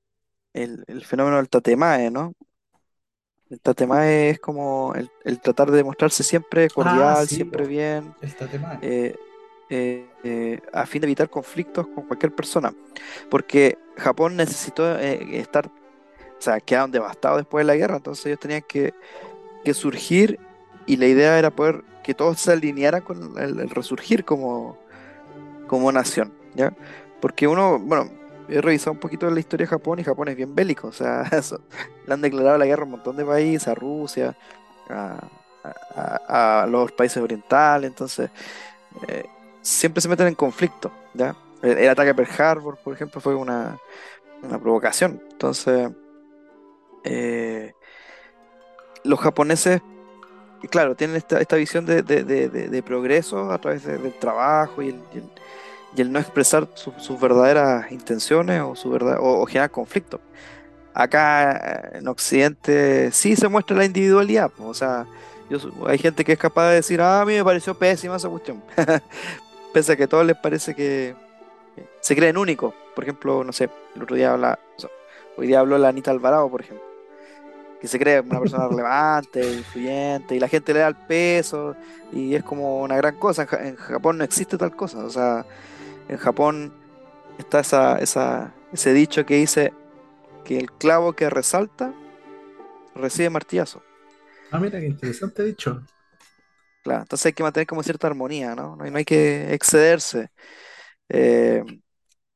[0.52, 2.34] el, el fenómeno del tatemae, ¿no?
[3.50, 7.66] El tatemae es como el, el tratar de mostrarse siempre Ah, cordial, sí, siempre po.
[7.66, 8.16] bien,
[8.80, 9.16] eh,
[9.70, 12.74] eh, eh, a fin de evitar conflictos con cualquier persona.
[13.30, 15.72] Porque Japón necesitó estar, o
[16.40, 18.94] sea, quedaron devastados después de la guerra, entonces ellos tenían que,
[19.64, 20.40] que surgir
[20.86, 24.78] y la idea era poder que todos se alinearan con el, el resurgir como,
[25.66, 26.76] como nación, ¿ya?
[27.20, 28.10] Porque uno, bueno,
[28.50, 31.22] he revisado un poquito la historia de Japón y Japón es bien bélico, o sea,
[31.32, 31.60] eso,
[32.06, 34.36] le han declarado la guerra a un montón de países, a Rusia,
[34.88, 38.30] a, los países orientales, entonces
[39.08, 39.24] eh,
[39.60, 41.36] siempre se meten en conflicto, ¿ya?
[41.62, 43.78] El, ataque a Pearl Harbor, por ejemplo, fue una,
[44.42, 45.90] una provocación, entonces
[47.04, 47.72] eh,
[49.04, 49.82] los japoneses,
[50.70, 54.88] claro, tienen esta, esta visión de, de- de- progreso a través de- del trabajo y
[54.88, 55.30] el-
[55.96, 60.20] y el no expresar su- sus verdaderas intenciones o, su verdad, o, o generar conflicto.
[60.94, 61.52] Acá
[61.94, 65.06] eh, en Occidente sí se muestra la individualidad, o sea,
[65.48, 68.28] yo, hay gente que es capaz de decir, ah, a mí me pareció pésima esa
[68.28, 68.62] cuestión,
[69.72, 71.14] pese a que a todos les parece que
[72.00, 72.74] se creen únicos.
[72.94, 74.90] Por ejemplo, no sé, el otro día habla, o sea,
[75.36, 76.90] hoy día habló la Anita Alvarado, por ejemplo
[77.80, 81.74] que se cree una persona relevante, influyente, y la gente le da el peso,
[82.12, 83.46] y es como una gran cosa.
[83.60, 84.98] En Japón no existe tal cosa.
[84.98, 85.46] O sea,
[86.10, 86.72] en Japón
[87.38, 89.72] está esa, esa, ese dicho que dice
[90.44, 91.94] que el clavo que resalta
[92.96, 93.80] recibe martillazo.
[94.50, 95.82] Ah, mira, qué interesante dicho.
[96.82, 98.74] Claro, entonces hay que mantener como cierta armonía, ¿no?
[98.74, 100.30] No hay, no hay que excederse
[101.08, 101.62] eh,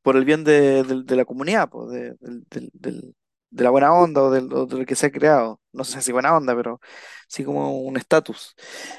[0.02, 3.12] por el bien de, la comunidad, pues, de,
[3.50, 5.60] la buena onda o del, o de lo que se ha creado.
[5.72, 6.80] No sé si buena onda, pero
[7.26, 8.54] sí como un estatus.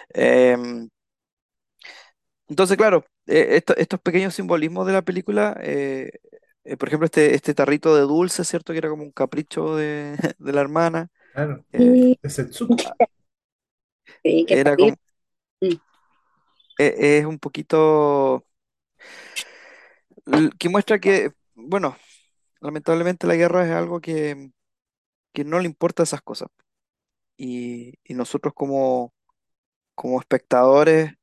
[0.10, 0.90] Em,
[2.48, 6.12] Entonces, claro, eh, esto- estos pequeños simbolismos de la película, eh,
[6.64, 8.74] eh, por ejemplo, este, este tarrito de dulce, ¿cierto?
[8.74, 12.76] Que era como un capricho de, de la hermana, Claro, eh, de Setsuko.
[14.24, 14.96] sí, qué era como,
[16.78, 18.46] eh, es un poquito,
[20.60, 21.96] que muestra que, bueno,
[22.62, 24.52] lamentablemente la guerra es algo que,
[25.34, 26.50] que no le importa esas cosas.
[27.38, 29.14] Y, y nosotros como,
[29.96, 31.14] como espectadores,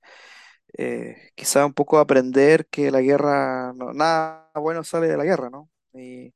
[0.78, 5.50] eh, quizá un poco aprender que la guerra, no- nada bueno sale de la guerra,
[5.50, 5.70] ¿no?
[5.94, 6.34] Y,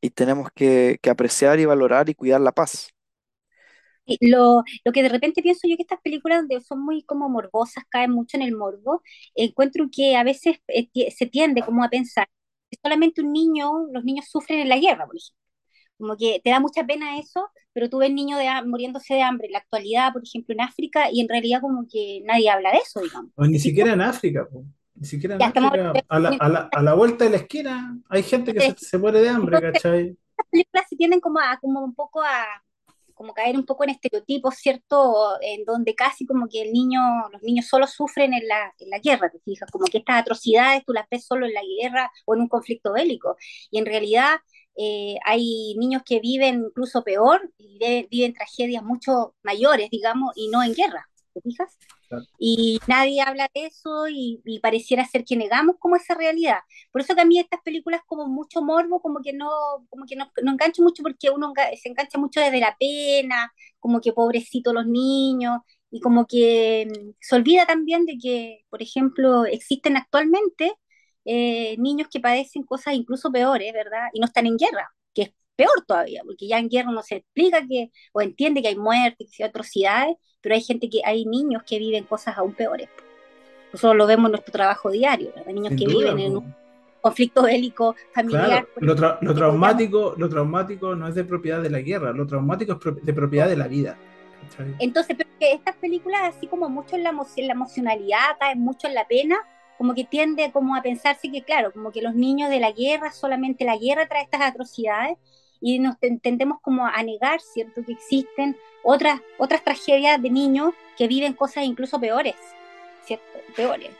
[0.00, 2.90] y tenemos que, que apreciar y valorar y cuidar la paz.
[4.06, 7.28] Y Lo, lo que de repente pienso yo que estas películas donde son muy como
[7.28, 9.02] morbosas, caen mucho en el morbo,
[9.34, 12.28] encuentro que a veces eh, se tiende como a pensar
[12.70, 15.45] que solamente un niño, los niños sufren en la guerra, por ejemplo.
[15.98, 19.46] Como que te da mucha pena eso, pero tú ves niños de, muriéndose de hambre
[19.46, 22.78] en la actualidad, por ejemplo, en África, y en realidad como que nadie habla de
[22.78, 23.30] eso, digamos.
[23.36, 24.64] O ni siquiera en África, po.
[24.94, 26.04] Ni siquiera en Ya estamos África.
[26.08, 28.98] A la, a la, a la vuelta de la esquina hay gente que se, se
[28.98, 30.16] muere de hambre, Entonces, ¿cachai?
[30.36, 32.44] estas películas se tienden como a, como un poco a,
[33.16, 35.38] como caer un poco en estereotipos, ¿cierto?
[35.40, 37.00] En donde casi como que el niño,
[37.32, 40.84] los niños solo sufren en la, en la guerra, te fijas, como que estas atrocidades
[40.84, 43.36] tú las ves solo en la guerra o en un conflicto bélico.
[43.70, 44.36] Y en realidad
[44.78, 50.48] eh, hay niños que viven incluso peor y de- viven tragedias mucho mayores, digamos, y
[50.48, 51.78] no en guerra, ¿te fijas?
[52.08, 52.24] Claro.
[52.38, 56.58] Y nadie habla de eso y, y pareciera ser que negamos como esa realidad.
[56.92, 59.48] Por eso que a mí estas películas como mucho morbo, como que no,
[59.88, 64.00] como que no, no engancho mucho porque uno se engancha mucho desde la pena, como
[64.00, 65.60] que pobrecitos los niños,
[65.90, 70.72] y como que mm, se olvida también de que, por ejemplo, existen actualmente
[71.26, 74.08] eh, niños que padecen cosas incluso peores, ¿verdad?
[74.12, 77.16] Y no están en guerra, que es peor todavía, porque ya en guerra no se
[77.16, 81.24] explica que, o entiende que hay muerte, que hay atrocidades, pero hay gente que, hay
[81.26, 82.88] niños que viven cosas aún peores.
[83.72, 85.52] Nosotros lo vemos en nuestro trabajo diario, ¿verdad?
[85.52, 86.54] Niños Sin que duda, viven en un
[87.00, 88.48] conflicto bélico familiar.
[88.48, 92.26] Claro, lo, tra- lo traumático, lo traumático no es de propiedad de la guerra, lo
[92.26, 93.96] traumático es pro- de propiedad de la vida.
[94.78, 98.60] Entonces, pero que estas películas, así como mucho en la, emo- en la emocionalidad, caen
[98.60, 99.36] mucho en la pena,
[99.78, 103.12] como que tiende como a pensarse que, claro, como que los niños de la guerra,
[103.12, 105.18] solamente la guerra trae estas atrocidades
[105.60, 110.72] y nos ten- tendemos como a negar, ¿cierto?, que existen otras, otras tragedias de niños
[110.96, 112.36] que viven cosas incluso peores,
[113.04, 113.90] ¿cierto?, peores.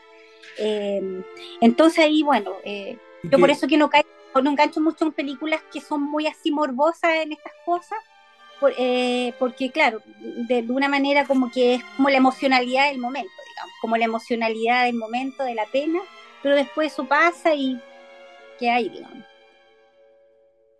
[0.59, 1.23] Eh,
[1.61, 4.07] entonces ahí, bueno, eh, yo por eso que no, caigo,
[4.41, 7.99] no engancho mucho en películas que son muy así morbosas en estas cosas,
[8.59, 12.99] por- eh, porque claro, de, de una manera como que es como la emocionalidad del
[12.99, 15.99] momento, digamos, como la emocionalidad del momento, de la pena,
[16.43, 17.79] pero después eso pasa y
[18.59, 19.23] ¿qué hay, digamos?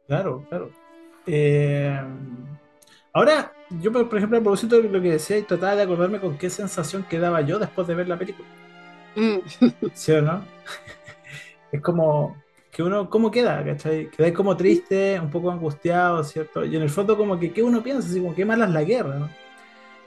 [0.07, 0.71] Claro, claro.
[1.25, 1.99] Eh,
[3.13, 3.51] ahora,
[3.81, 6.37] yo por por ejemplo, a propósito de lo que decía, y trataba de acordarme con
[6.37, 8.47] qué sensación quedaba yo después de ver la película.
[9.15, 9.37] Mm.
[9.93, 10.45] ¿Sí o no?
[11.71, 12.37] Es como
[12.77, 13.65] que uno, ¿cómo queda?
[13.65, 14.11] ¿Cachai?
[14.11, 16.63] Queda como triste, un poco angustiado, ¿cierto?
[16.63, 18.07] Y en el fondo como que, ¿qué uno piensa?
[18.07, 19.29] Así como, qué mala es la guerra, ¿no?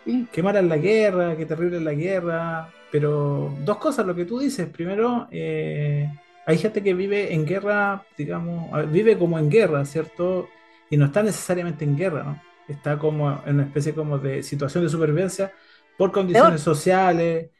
[0.07, 0.27] Mm.
[0.31, 2.69] Qué mala es la guerra, qué terrible es la guerra.
[2.93, 4.69] Pero dos cosas, lo que tú dices.
[4.69, 6.09] Primero, eh,
[6.47, 10.49] hay gente que vive en guerra, digamos, vive como en guerra, ¿cierto?
[10.89, 12.43] Y no está necesariamente en guerra, ¿no?
[12.69, 15.53] Está como en una especie como de situación de supervivencia
[15.99, 17.51] por condiciones sociales,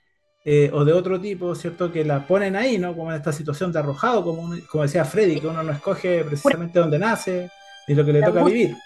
[0.45, 1.93] eh, o de otro tipo, ¿cierto?
[1.93, 2.95] Que la ponen ahí, ¿no?
[2.97, 6.25] Como en esta situación de arrojado, como, un- como decía Freddy, que uno no escoge
[6.25, 7.51] precisamente dónde nace,
[7.87, 8.77] ni lo que le toca vivir.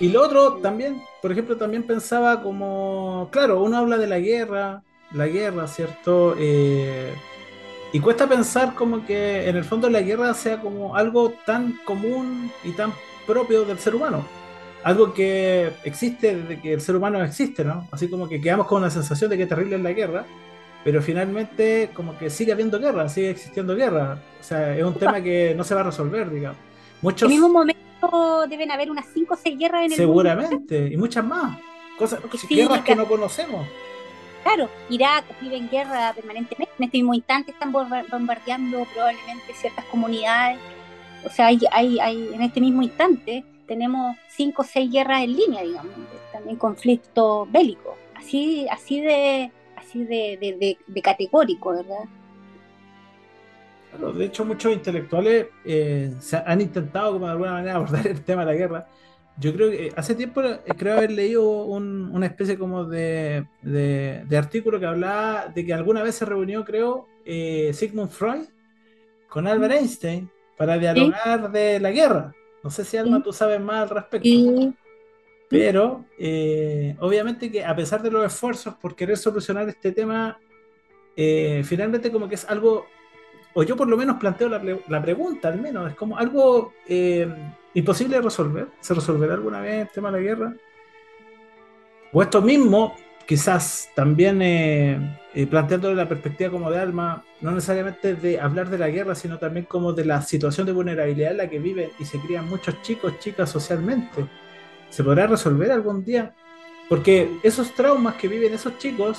[0.00, 4.82] Y lo otro también, por ejemplo, también pensaba como, claro, uno habla de la guerra,
[5.12, 6.34] la guerra, ¿cierto?
[6.38, 7.12] Eh,
[7.92, 12.50] y cuesta pensar como que en el fondo la guerra sea como algo tan común
[12.64, 12.92] y tan
[13.26, 14.26] propio del ser humano.
[14.84, 17.86] Algo que existe desde que el ser humano existe, ¿no?
[17.92, 20.24] Así como que quedamos con la sensación de que terrible es la guerra,
[20.84, 24.18] pero finalmente como que sigue habiendo guerra, sigue existiendo guerra.
[24.40, 26.58] O sea, es un tema que no se va a resolver, digamos.
[26.58, 30.22] En Muchos, el mismo momento deben haber unas 5 o 6 guerras en el mundo.
[30.22, 31.58] seguramente, y muchas más.
[31.98, 33.64] Cosas, sí, guerras que no conocemos.
[34.42, 36.72] Claro, Irak vive en guerra permanentemente.
[36.78, 40.58] En este mismo instante están bomba- bombardeando probablemente ciertas comunidades.
[41.24, 45.36] O sea, hay, hay, hay, en este mismo instante tenemos cinco o seis guerras en
[45.36, 45.92] línea, digamos,
[46.32, 47.94] también conflictos bélicos.
[48.16, 52.04] Así, así de, así de, de, de- de categórico, ¿verdad?
[54.14, 58.44] De hecho, muchos intelectuales eh, se han intentado como de alguna manera abordar el tema
[58.44, 58.86] de la guerra.
[59.38, 63.46] Yo creo que eh, hace tiempo eh, creo haber leído un- una especie como de,
[63.62, 68.44] de- de artículo que hablaba de que alguna vez se reunió, creo, eh, Sigmund Freud
[69.28, 72.34] con Albert Einstein para dialogar de la guerra.
[72.62, 73.22] No sé si Alma Sí.
[73.24, 74.28] tú sabes más al respecto.
[75.48, 80.38] Pero eh, obviamente que a pesar de los esfuerzos por querer solucionar este tema,
[81.16, 82.86] eh, finalmente como que es algo,
[83.52, 87.28] o yo por lo menos planteo la, la pregunta al menos, es como algo eh,
[87.74, 88.68] imposible de resolver.
[88.80, 90.54] ¿Se resolverá alguna vez el tema de la guerra?
[92.14, 92.94] O esto mismo,
[93.26, 98.78] quizás también eh, eh, planteándole la perspectiva como de alma, no necesariamente de hablar de
[98.78, 102.04] la guerra, sino también como de la situación de vulnerabilidad en la que viven y
[102.04, 104.26] se crían muchos chicos, chicas socialmente.
[104.90, 106.34] ¿Se podrá resolver algún día?
[106.88, 109.18] Porque esos traumas que viven esos chicos,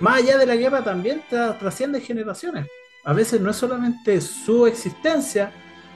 [0.00, 2.66] más allá de la guerra, también tra- trascienden generaciones.
[3.04, 5.52] A veces no es solamente su existencia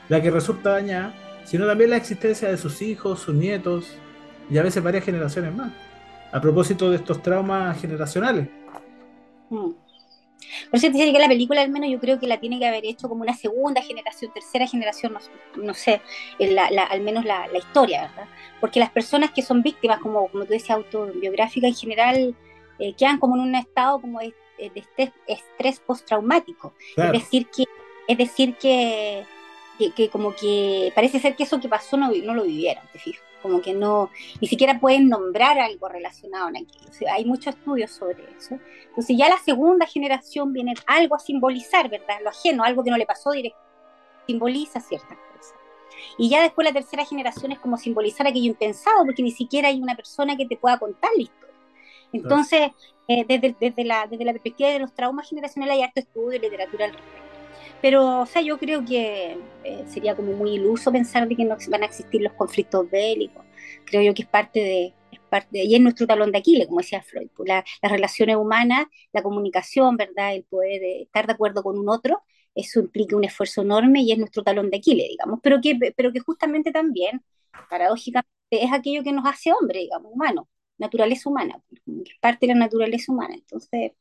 [0.08, 1.14] la que resulta dañada,
[1.44, 3.96] sino también la existencia de sus hijos, sus nietos
[4.48, 5.72] y a veces varias generaciones más.
[6.32, 8.48] A propósito de estos traumas generacionales.
[9.50, 9.70] Mm.
[10.70, 12.66] Por eso te decía que la película, al menos, yo creo que la tiene que
[12.66, 16.00] haber hecho como una segunda generación, tercera generación, no, no sé,
[16.38, 18.26] la- la- al menos la, la historia, ¿verdad?
[18.60, 22.34] Porque las personas que son víctimas, como, como tú decías, autobiográfica en general,
[22.78, 26.72] eh, quedan como en un estado como de, de estrés, estrés postraumático.
[26.94, 27.64] Claro, Es decir, que,
[28.08, 29.24] es decir que,
[29.78, 32.98] que, que como que parece ser que eso que pasó no, no lo vivieron, te
[32.98, 33.22] fijas.
[33.42, 34.10] Como que no,
[34.40, 37.10] ni siquiera pueden nombrar algo relacionado a aquello.
[37.10, 38.58] Hay muchos estudios sobre eso.
[38.88, 42.18] Entonces ya la segunda generación viene algo a simbolizar, ¿verdad?
[42.22, 43.58] Lo ajeno, algo que no le pasó directo,
[44.26, 45.54] simboliza ciertas cosas.
[46.18, 49.80] Y ya después la tercera generación es como simbolizar aquello impensado, porque ni siquiera hay
[49.80, 51.54] una persona que te pueda contar la historia.
[52.12, 52.70] Entonces,
[53.08, 56.40] eh, desde, desde, la, desde la perspectiva de los traumas generacionales hay harto estudio y
[56.40, 57.29] literatura al respecto.
[57.80, 61.56] Pero, o sea, yo creo que eh, sería como muy iluso pensar de que no
[61.70, 63.44] van a existir los conflictos bélicos.
[63.86, 66.80] Creo yo que es parte de, es parte, y es nuestro talón de Aquiles, como
[66.80, 67.28] decía Freud.
[67.34, 70.34] pues, la- las relaciones humanas, la comunicación, ¿verdad?
[70.34, 72.22] El poder eh, estar de acuerdo con un otro,
[72.54, 75.40] eso implica un esfuerzo enorme y es nuestro talón de Aquiles, digamos.
[75.42, 77.22] Pero que, pero que justamente también,
[77.70, 82.58] paradójicamente, es aquello que nos hace hombre, digamos, humano, naturaleza humana, es parte de la
[82.60, 83.34] naturaleza humana.
[83.34, 83.92] Entonces,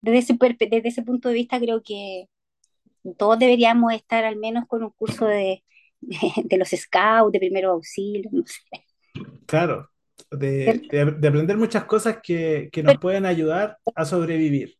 [0.00, 0.34] desde ese,
[0.70, 2.28] desde ese punto de vista, creo que
[3.14, 5.64] todos deberíamos estar al menos con un curso de,
[6.00, 8.60] de, de los scouts, de primeros auxilios, no sé.
[9.46, 9.90] claro.
[10.30, 14.76] De, de- de aprender muchas cosas que, que nos pueden ayudar a sobrevivir.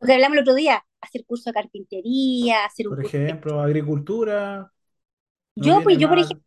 [0.00, 3.34] Lo que hablamos el otro día, hacer curso de carpintería, hacer un Por curso de...
[3.34, 4.70] ejemplo, agricultura.
[5.56, 6.42] no Yo, pues, yo, por ejemplo,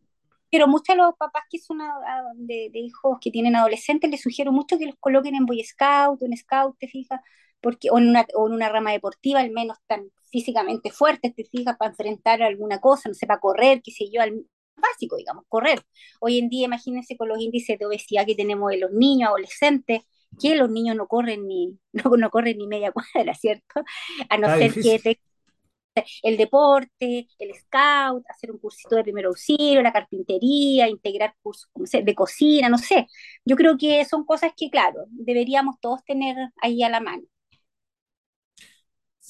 [0.52, 4.10] pero muchos de los papás que son a- a- de, de hijos que tienen adolescentes,
[4.12, 7.22] les sugiero mucho que los coloquen en Boy Scout, en Scout, te fijas,
[7.64, 11.45] porque, o, en una, o en una rama deportiva, al menos tan físicamente fuerte, te
[11.45, 14.45] fijas, para enfrentar alguna cosa, no sé, para correr, qué sé yo, al
[14.76, 15.82] básico, digamos, correr.
[16.20, 20.01] Hoy en día, imagínense con los índices de obesidad que tenemos en los niños, adolescentes,
[20.39, 23.82] que los niños no corren ni, no, no corren ni media cuadra, ¿cierto?
[24.30, 25.20] A no ser que te
[26.24, 32.01] el deporte, el scout, hacer un cursito de primer auxilio, la carpintería, integrar cursos sé,
[32.01, 33.07] de cocina, no sé.
[33.45, 37.24] Yo creo que son cosas que, claro, deberíamos todos tener ahí a la mano.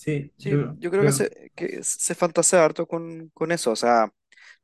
[0.03, 3.75] Sí, Sí, yo, yo creo que se, que se fantasea harto con, con eso, o
[3.75, 4.11] sea,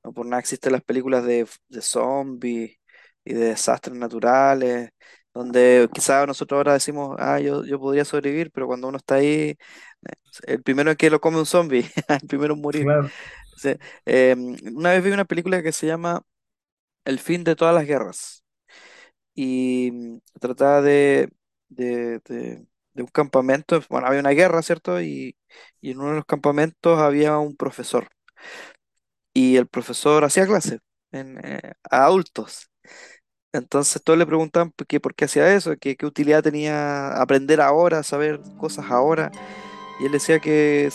[0.04, 2.78] no por nada existen las películas de, de zombies
[3.26, 4.92] y de desastres naturales,
[5.34, 9.30] donde quizás nosotros ahora decimos, ah, yo, yo podría sobrevivir, pero cuando uno está ahí,
[9.52, 9.58] eh,
[10.48, 12.90] el primero que lo come un zombie, el primero en morir.
[12.94, 13.14] claro.
[14.06, 14.36] Eh,
[14.74, 16.24] una vez vi una película que se llama
[17.06, 18.46] El fin de todas las guerras
[19.36, 21.32] y mm, trataba de,
[21.70, 22.68] de, de
[23.02, 25.02] un campamento, bueno, había una guerra, ¿cierto?
[25.02, 25.38] Y,
[25.82, 28.10] y en uno de los campamentos había un profesor.
[29.34, 30.80] Y el profesor hacía clases
[31.12, 32.70] eh, a adultos.
[33.54, 38.42] Entonces todos le preguntaban qué, por qué hacía eso, qué, utilidad tenía aprender ahora, saber
[38.60, 39.32] cosas ahora.
[40.02, 40.90] Y él decía que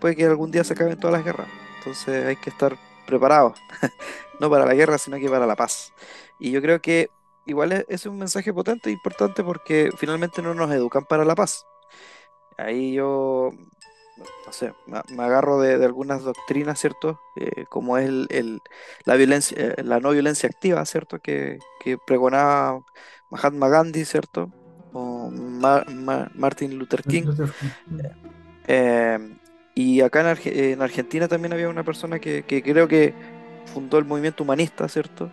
[0.00, 1.48] puede que algún día se acaben todas las guerras.
[1.78, 3.58] Entonces hay que estar preparados,
[4.40, 5.92] no para la guerra, sino que para la paz.
[6.38, 7.10] Y yo creo que
[7.46, 11.34] igual es, es un mensaje potente e importante porque finalmente no nos educan para la
[11.34, 11.64] paz.
[12.56, 13.50] Ahí yo,
[14.46, 17.20] no sé, me, agarro de, de algunas doctrinas, ¿cierto?
[17.36, 18.60] Eh, como es el, el-
[19.04, 21.18] la violencia, eh, la no violencia activa, ¿cierto?
[21.18, 22.80] Que, que pregonaba
[23.30, 24.50] Mahatma Gandhi, ¿cierto?
[24.92, 27.24] O Ma- Ma- Martin Luther King.
[27.24, 27.98] Luther King.
[28.66, 29.18] Eh,
[29.74, 33.12] y acá en, Arge- en Argentina también había una persona que, que creo que
[33.66, 35.30] fundó el movimiento humanista, ¿cierto?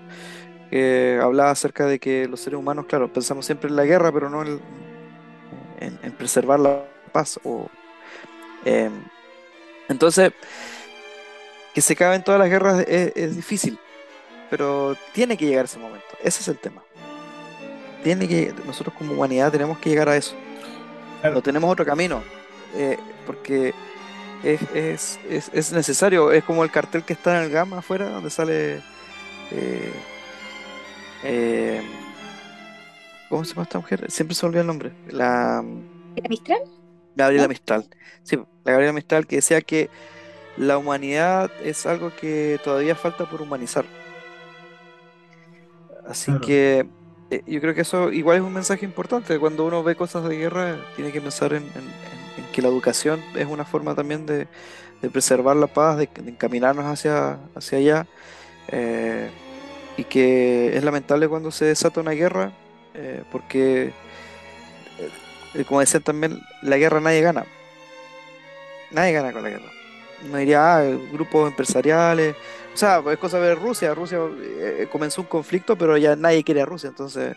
[0.72, 4.30] Que hablaba acerca de que los seres humanos, claro, pensamos siempre en la guerra, pero
[4.30, 4.60] no en,
[5.80, 7.40] en- en preservar la paz.
[7.44, 7.70] O,
[8.66, 8.90] eh,
[9.90, 10.32] entonces,
[11.74, 13.78] que se acaben todas las guerras es, es difícil,
[14.50, 16.08] pero tiene que llegar ese momento.
[16.24, 16.82] Ese es el tema.
[18.04, 20.36] Tiene que, nosotros como humanidad tenemos que llegar a eso.
[21.22, 21.36] Claro.
[21.36, 22.24] No tenemos otro camino,
[22.76, 22.98] eh,
[23.28, 23.74] porque
[24.44, 26.32] es, es, es, es necesario.
[26.32, 28.82] Es como el cartel que está en el Gama afuera, donde sale.
[29.52, 29.94] eh,
[31.22, 31.84] eh,
[33.28, 34.10] ¿cómo se llama esta mujer?
[34.12, 34.96] Siempre se me olvida el nombre.
[35.06, 35.64] La
[36.16, 36.60] ¿Era Mistral?
[37.16, 37.48] Gabriela ¿No?
[37.48, 37.90] Mistral.
[38.24, 39.92] Sí, la Gabriela Mistral que decía que
[40.56, 43.92] la humanidad es algo que todavía falta por humanizar.
[46.04, 46.40] Así Claro.
[46.40, 46.92] que
[47.30, 49.40] eh, yo creo que eso igual es un mensaje importante.
[49.40, 52.70] Cuando uno ve cosas de guerra, tiene que pensar en, en- en- en que la
[52.70, 54.50] educación es una forma también de,
[55.02, 58.10] de preservar la paz, de, de encaminarnos hacia, hacia allá.
[58.68, 59.38] eh,
[60.02, 62.52] y que es lamentable cuando se desata una guerra,
[62.96, 63.94] eh, porque,
[65.54, 67.46] eh, como decían también, la guerra nadie gana.
[68.90, 69.72] Nadie gana con la guerra.
[70.26, 72.36] Uno diría, ah, grupos empresariales.
[72.74, 73.94] O sea, es cosa de Rusia.
[73.94, 76.90] Rusia eh, comenzó un conflicto, pero ya nadie quiere a Rusia.
[76.90, 77.36] Entonces,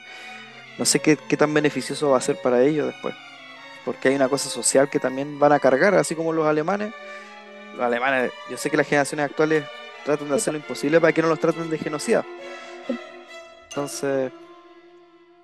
[0.79, 3.15] no sé qué, qué tan beneficioso va a ser para ellos después.
[3.85, 6.95] Porque hay una cosa social que también van a cargar, así como los alemanes.
[7.75, 9.65] Los alemanes, yo sé que las generaciones actuales
[10.05, 12.25] tratan de hacer lo imposible para que no los traten de genocida.
[13.71, 14.31] Entonces,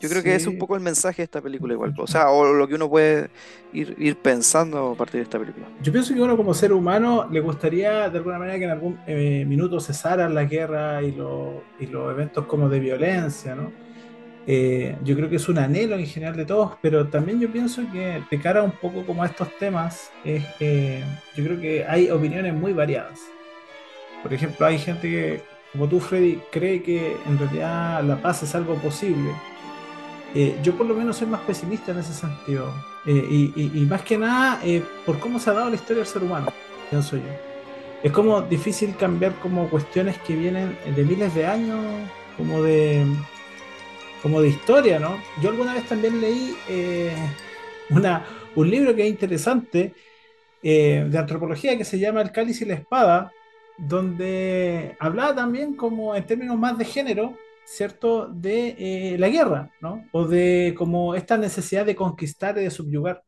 [0.00, 0.58] yo creo que es un Sí.
[0.58, 1.92] poco el mensaje de esta película igual.
[1.98, 3.28] O sea, o lo que uno puede
[3.72, 5.66] ir, ir pensando a partir de esta película.
[5.82, 8.98] Yo pienso que uno como ser humano le gustaría de alguna manera que en algún
[9.06, 13.72] eh, minuto cesaran las guerras y, lo- y los eventos como de violencia, ¿no?
[14.46, 17.82] Eh, yo creo que es un anhelo en general de todos, pero también yo pienso
[17.92, 21.04] que de cara un poco como a estos temas, es, eh,
[21.36, 23.20] yo creo que hay opiniones muy variadas.
[24.22, 25.42] Por ejemplo, hay gente que,
[25.72, 29.30] como tú, Freddy, cree que en realidad la paz es algo posible.
[30.34, 32.72] Eh, yo por lo menos soy más pesimista en ese sentido.
[33.06, 36.02] Eh, y, y- y más que nada eh, por cómo se ha dado la historia
[36.02, 36.54] del ser humano,
[36.90, 37.40] pienso yo.
[38.02, 43.06] Es como difícil cambiar como cuestiones que vienen de miles de años, como de,
[44.22, 45.24] como de historia, ¿no?
[45.42, 47.14] Yo alguna vez también leí eh,
[47.90, 49.94] una, un libro que es interesante
[50.62, 53.32] eh, de antropología que se llama El cáliz y la espada,
[53.80, 58.28] donde hablaba también como en términos más de género, ¿cierto?
[58.28, 58.76] De
[59.14, 60.08] eh, la guerra, ¿no?
[60.12, 63.24] O de como esta necesidad de conquistar y de subyugar,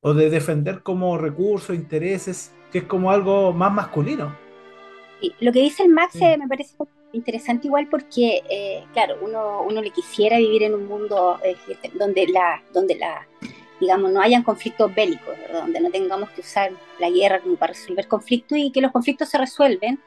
[0.00, 4.38] o de defender como recursos, intereses, que es como algo más masculino.
[5.20, 6.20] Sí, Lo que dice el Max Sí.
[6.20, 6.74] eh, me parece
[7.12, 11.56] interesante igual porque, eh, claro, uno, uno le quisiera vivir en un mundo eh,
[11.94, 13.28] donde la, donde la,
[13.82, 15.62] digamos, no hayan conflictos bélicos, ¿verdad?
[15.62, 16.70] donde no tengamos que usar
[17.00, 19.98] la guerra como para resolver conflictos y que los conflictos se resuelven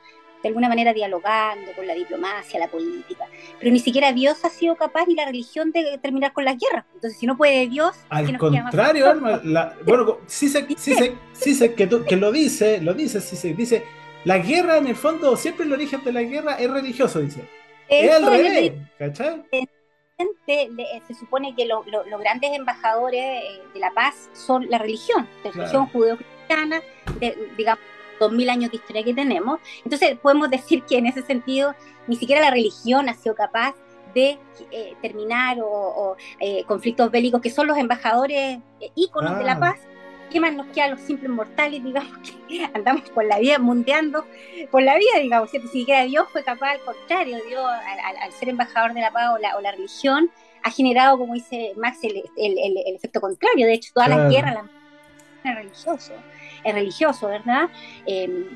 [0.41, 3.25] de alguna manera dialogando con la diplomacia, la política.
[3.59, 6.85] Pero ni siquiera Dios ha sido capaz ni la religión de terminar con las guerras.
[6.93, 10.93] Entonces, si no puede Dios, ¿qué Al nos contrario, Alma, la- bueno, sí sé, sí
[10.95, 13.83] sé, sí sé que, tú- que lo dice, lo dice, sí sé, dice,
[14.23, 17.41] la guerra en el fondo, siempre el origen de la guerra es religioso, dice.
[17.89, 19.43] Es al Eso es el revés, ¿cachai?
[20.47, 24.77] Le- se supone que lo- lo- los grandes embajadores eh, de la paz son la
[24.77, 25.57] religión, la Claro.
[25.57, 26.81] religión judeo-cristiana,
[27.19, 27.83] de, digamos,
[28.19, 29.59] dos mil años de historia que tenemos.
[29.83, 31.75] Entonces podemos decir que en ese sentido
[32.07, 33.75] ni siquiera la religión ha sido capaz
[34.13, 34.37] de
[34.71, 39.57] eh, terminar o, o, eh, conflictos bélicos que son los embajadores eh, íconos de la
[39.57, 39.73] Claro.
[39.75, 39.87] paz.
[40.31, 42.17] ¿Qué más nos queda a los simples mortales, digamos,
[42.47, 44.25] que andamos por la vida mundeando
[44.71, 45.67] por la vida, digamos, ¿cierto?
[45.69, 49.11] Si siquiera Dios fue capaz, al contrario, Dios, al, al- al ser embajador de la
[49.11, 50.29] paz o la, o la religión,
[50.63, 53.65] ha generado, como dice Max, el, el- el- el efecto contrario.
[53.67, 54.23] De hecho, todas Claro.
[54.23, 54.57] las guerras,
[55.43, 56.13] es religioso,
[56.63, 57.69] es religioso, ¿verdad?
[58.07, 58.47] Eh,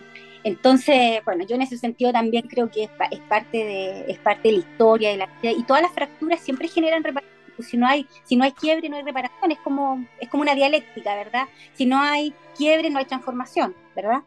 [0.44, 4.48] entonces, bueno, yo en ese sentido también creo que es, es parte de es parte
[4.48, 7.22] de la historia de la, y todas las fracturas siempre generan repa-
[7.60, 10.44] pues si no hay, si no hay quiebre, no hay reparación, es como, es como
[10.44, 11.50] una dialéctica, ¿verdad?
[11.74, 14.22] Si no hay quiebre, no hay transformación, ¿verdad?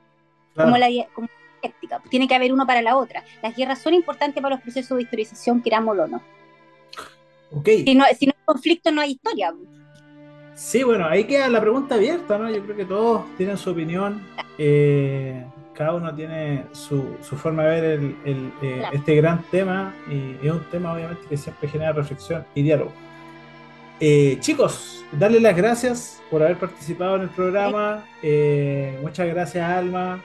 [0.54, 1.30] Como la como
[1.62, 3.24] dialéctica, tiene que haber uno para la otra.
[3.42, 6.20] Las guerras son importantes para los procesos de historización, querámoslo o no.
[7.52, 7.84] Okay.
[7.86, 9.54] Si no, si no hay conflicto, no hay historia.
[10.54, 12.50] Sí, bueno, ahí queda la pregunta abierta, ¿no?
[12.50, 14.22] Yo creo que todos tienen su opinión.
[14.58, 18.94] Eh, cada uno tiene su, su forma de ver el, el, eh, Claro.
[18.98, 22.92] este gran tema y es un tema obviamente que siempre genera reflexión y diálogo.
[24.04, 28.04] Eh, chicos, darles las gracias por haber participado en el programa.
[28.20, 30.20] Eh, muchas gracias, Alma.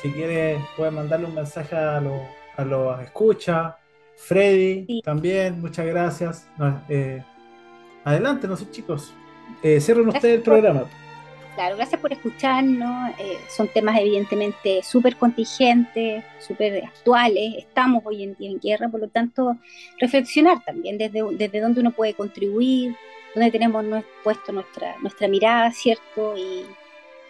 [0.00, 2.20] Si quieres, puedes mandarle un mensaje a los
[2.56, 3.76] a escucha.
[4.16, 5.02] Freddy, Sí.
[5.04, 6.48] también, muchas gracias.
[6.56, 7.24] No, eh,
[8.04, 9.12] adelante, no sé, chicos.
[9.64, 10.84] Eh, cierren ustedes el programa.
[11.54, 13.10] Claro, gracias por escucharnos.
[13.18, 17.54] eh, son temas evidentemente súper contingentes, súper actuales.
[17.58, 19.56] Estamos hoy en día en guerra, por lo tanto,
[19.98, 22.96] reflexionar también desde, desde dónde uno puede contribuir,
[23.34, 26.34] dónde tenemos nue- puesto nuestra, nuestra mirada, ¿cierto?
[26.38, 26.64] Y,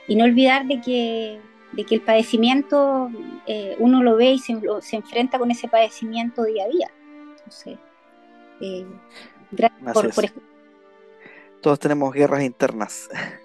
[0.06, 1.40] y no olvidar de que,
[1.72, 3.10] de que el padecimiento
[3.46, 6.90] eh, uno lo ve y se, lo- se enfrenta con ese padecimiento día a día.
[7.38, 7.76] Entonces,
[8.60, 8.86] eh,
[9.50, 10.48] gracias por, por escuchar.
[11.60, 13.08] Todos tenemos guerras internas.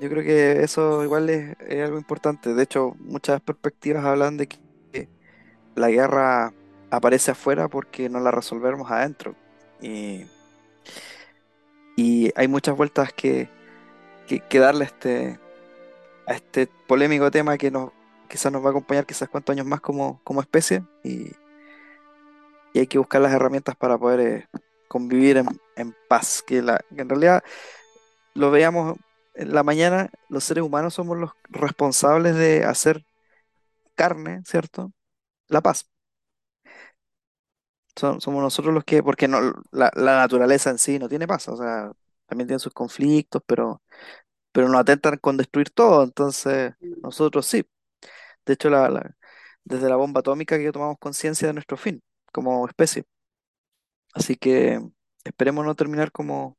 [0.00, 2.54] Yo creo que eso igual es, algo importante.
[2.54, 5.08] De hecho, muchas perspectivas hablan de que
[5.74, 6.52] la guerra
[6.90, 9.34] aparece afuera porque no la resolvemos adentro.
[9.80, 10.26] Y,
[11.96, 13.48] y hay muchas vueltas que,
[14.26, 15.38] que, darle a este,
[16.26, 17.90] a este polémico tema que nos,
[18.28, 20.82] quizás nos va a acompañar quizás cuantos años más como, como especie.
[21.04, 21.32] Y,
[22.72, 24.46] y hay que buscar las herramientas para poder eh,
[24.88, 25.42] convivir
[25.76, 26.42] en, paz.
[26.46, 27.42] Que, en realidad
[28.34, 28.98] lo veamos
[29.34, 33.04] en la mañana, los seres humanos somos los responsables de hacer
[33.96, 34.92] carne, ¿cierto?
[35.48, 35.90] La paz.
[37.96, 41.92] Somos nosotros los que, porque la naturaleza en sí no tiene paz, o sea,
[42.26, 43.82] también tiene sus conflictos, pero,
[44.52, 47.64] pero no atentan con destruir todo, entonces nosotros sí.
[48.46, 49.16] De hecho, la, la-
[49.64, 52.02] desde la bomba atómica que tomamos conciencia de nuestro fin
[52.32, 53.04] como especie.
[54.14, 54.80] Así que
[55.24, 56.58] esperemos no terminar como,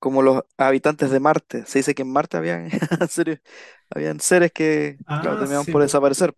[0.00, 1.66] como los habitantes de Marte.
[1.66, 2.70] Se dice que en Marte habían,
[3.00, 3.38] en serio,
[3.90, 5.82] habían seres que, claro, Ah, sí, por po.
[5.82, 6.34] desaparecer.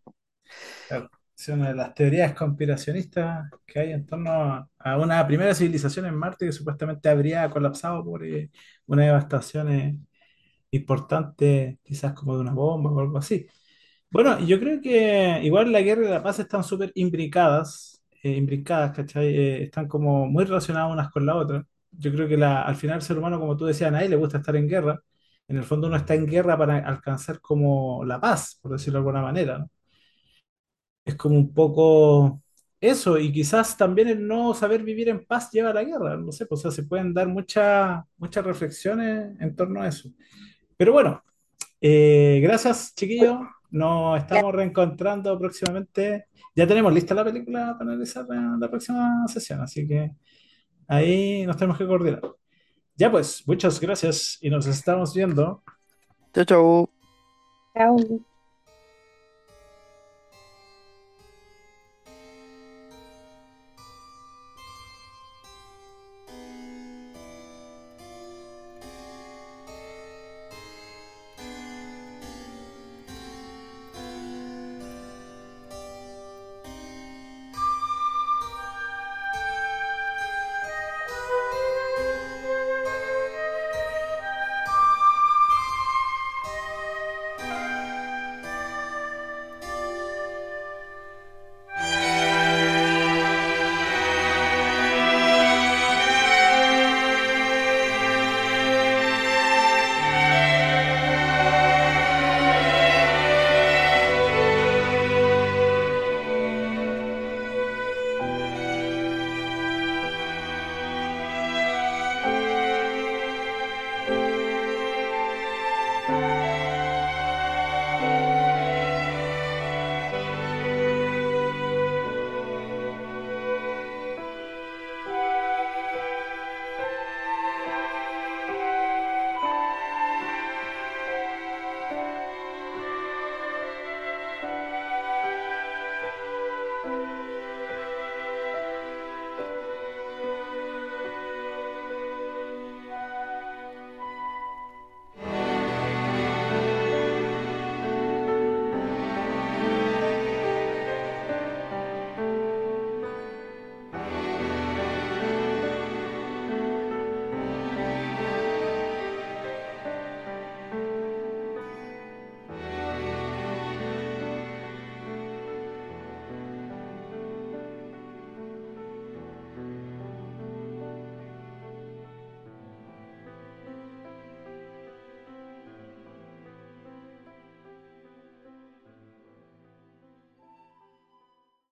[0.87, 4.31] Claro, es una de las teorías conspiracionistas que hay en torno
[4.79, 8.51] a, una primera civilización en Marte que supuestamente habría colapsado por eh,
[8.87, 9.99] una devastación eh,
[10.71, 13.47] importante, quizás como de una bomba o algo así.
[14.11, 18.97] Bueno, yo creo que igual la guerra y la paz están súper imbricadas, eh, imbricadas,
[18.97, 19.63] ¿cachai?
[19.65, 21.67] Están como muy relacionadas unas con la otra.
[21.93, 24.17] Yo creo que la, al final el ser humano, como tú decías, a nadie le
[24.17, 25.03] gusta estar en guerra.
[25.49, 29.01] En el fondo uno está en guerra para alcanzar como la paz, por decirlo de
[29.01, 29.71] alguna manera, ¿no?
[31.05, 32.43] Es como un poco
[32.81, 36.33] eso, y quizás también el no saber vivir en paz lleva a la guerra, no
[36.33, 40.11] sé, pues, o sea, se pueden dar muchas muchas reflexiones en torno a eso.
[40.77, 41.23] Pero bueno,
[41.81, 43.39] eh, gracias, chiquillos.
[43.71, 46.27] Nos estamos reencontrando próximamente.
[46.55, 50.13] Ya tenemos lista la película para analizar la, próxima sesión, así que
[50.93, 52.23] ahí nos tenemos que coordinar.
[52.97, 55.63] Ya pues, muchas gracias y nos estamos viendo.
[56.35, 56.91] Chau, chau.
[57.75, 58.32] Chao.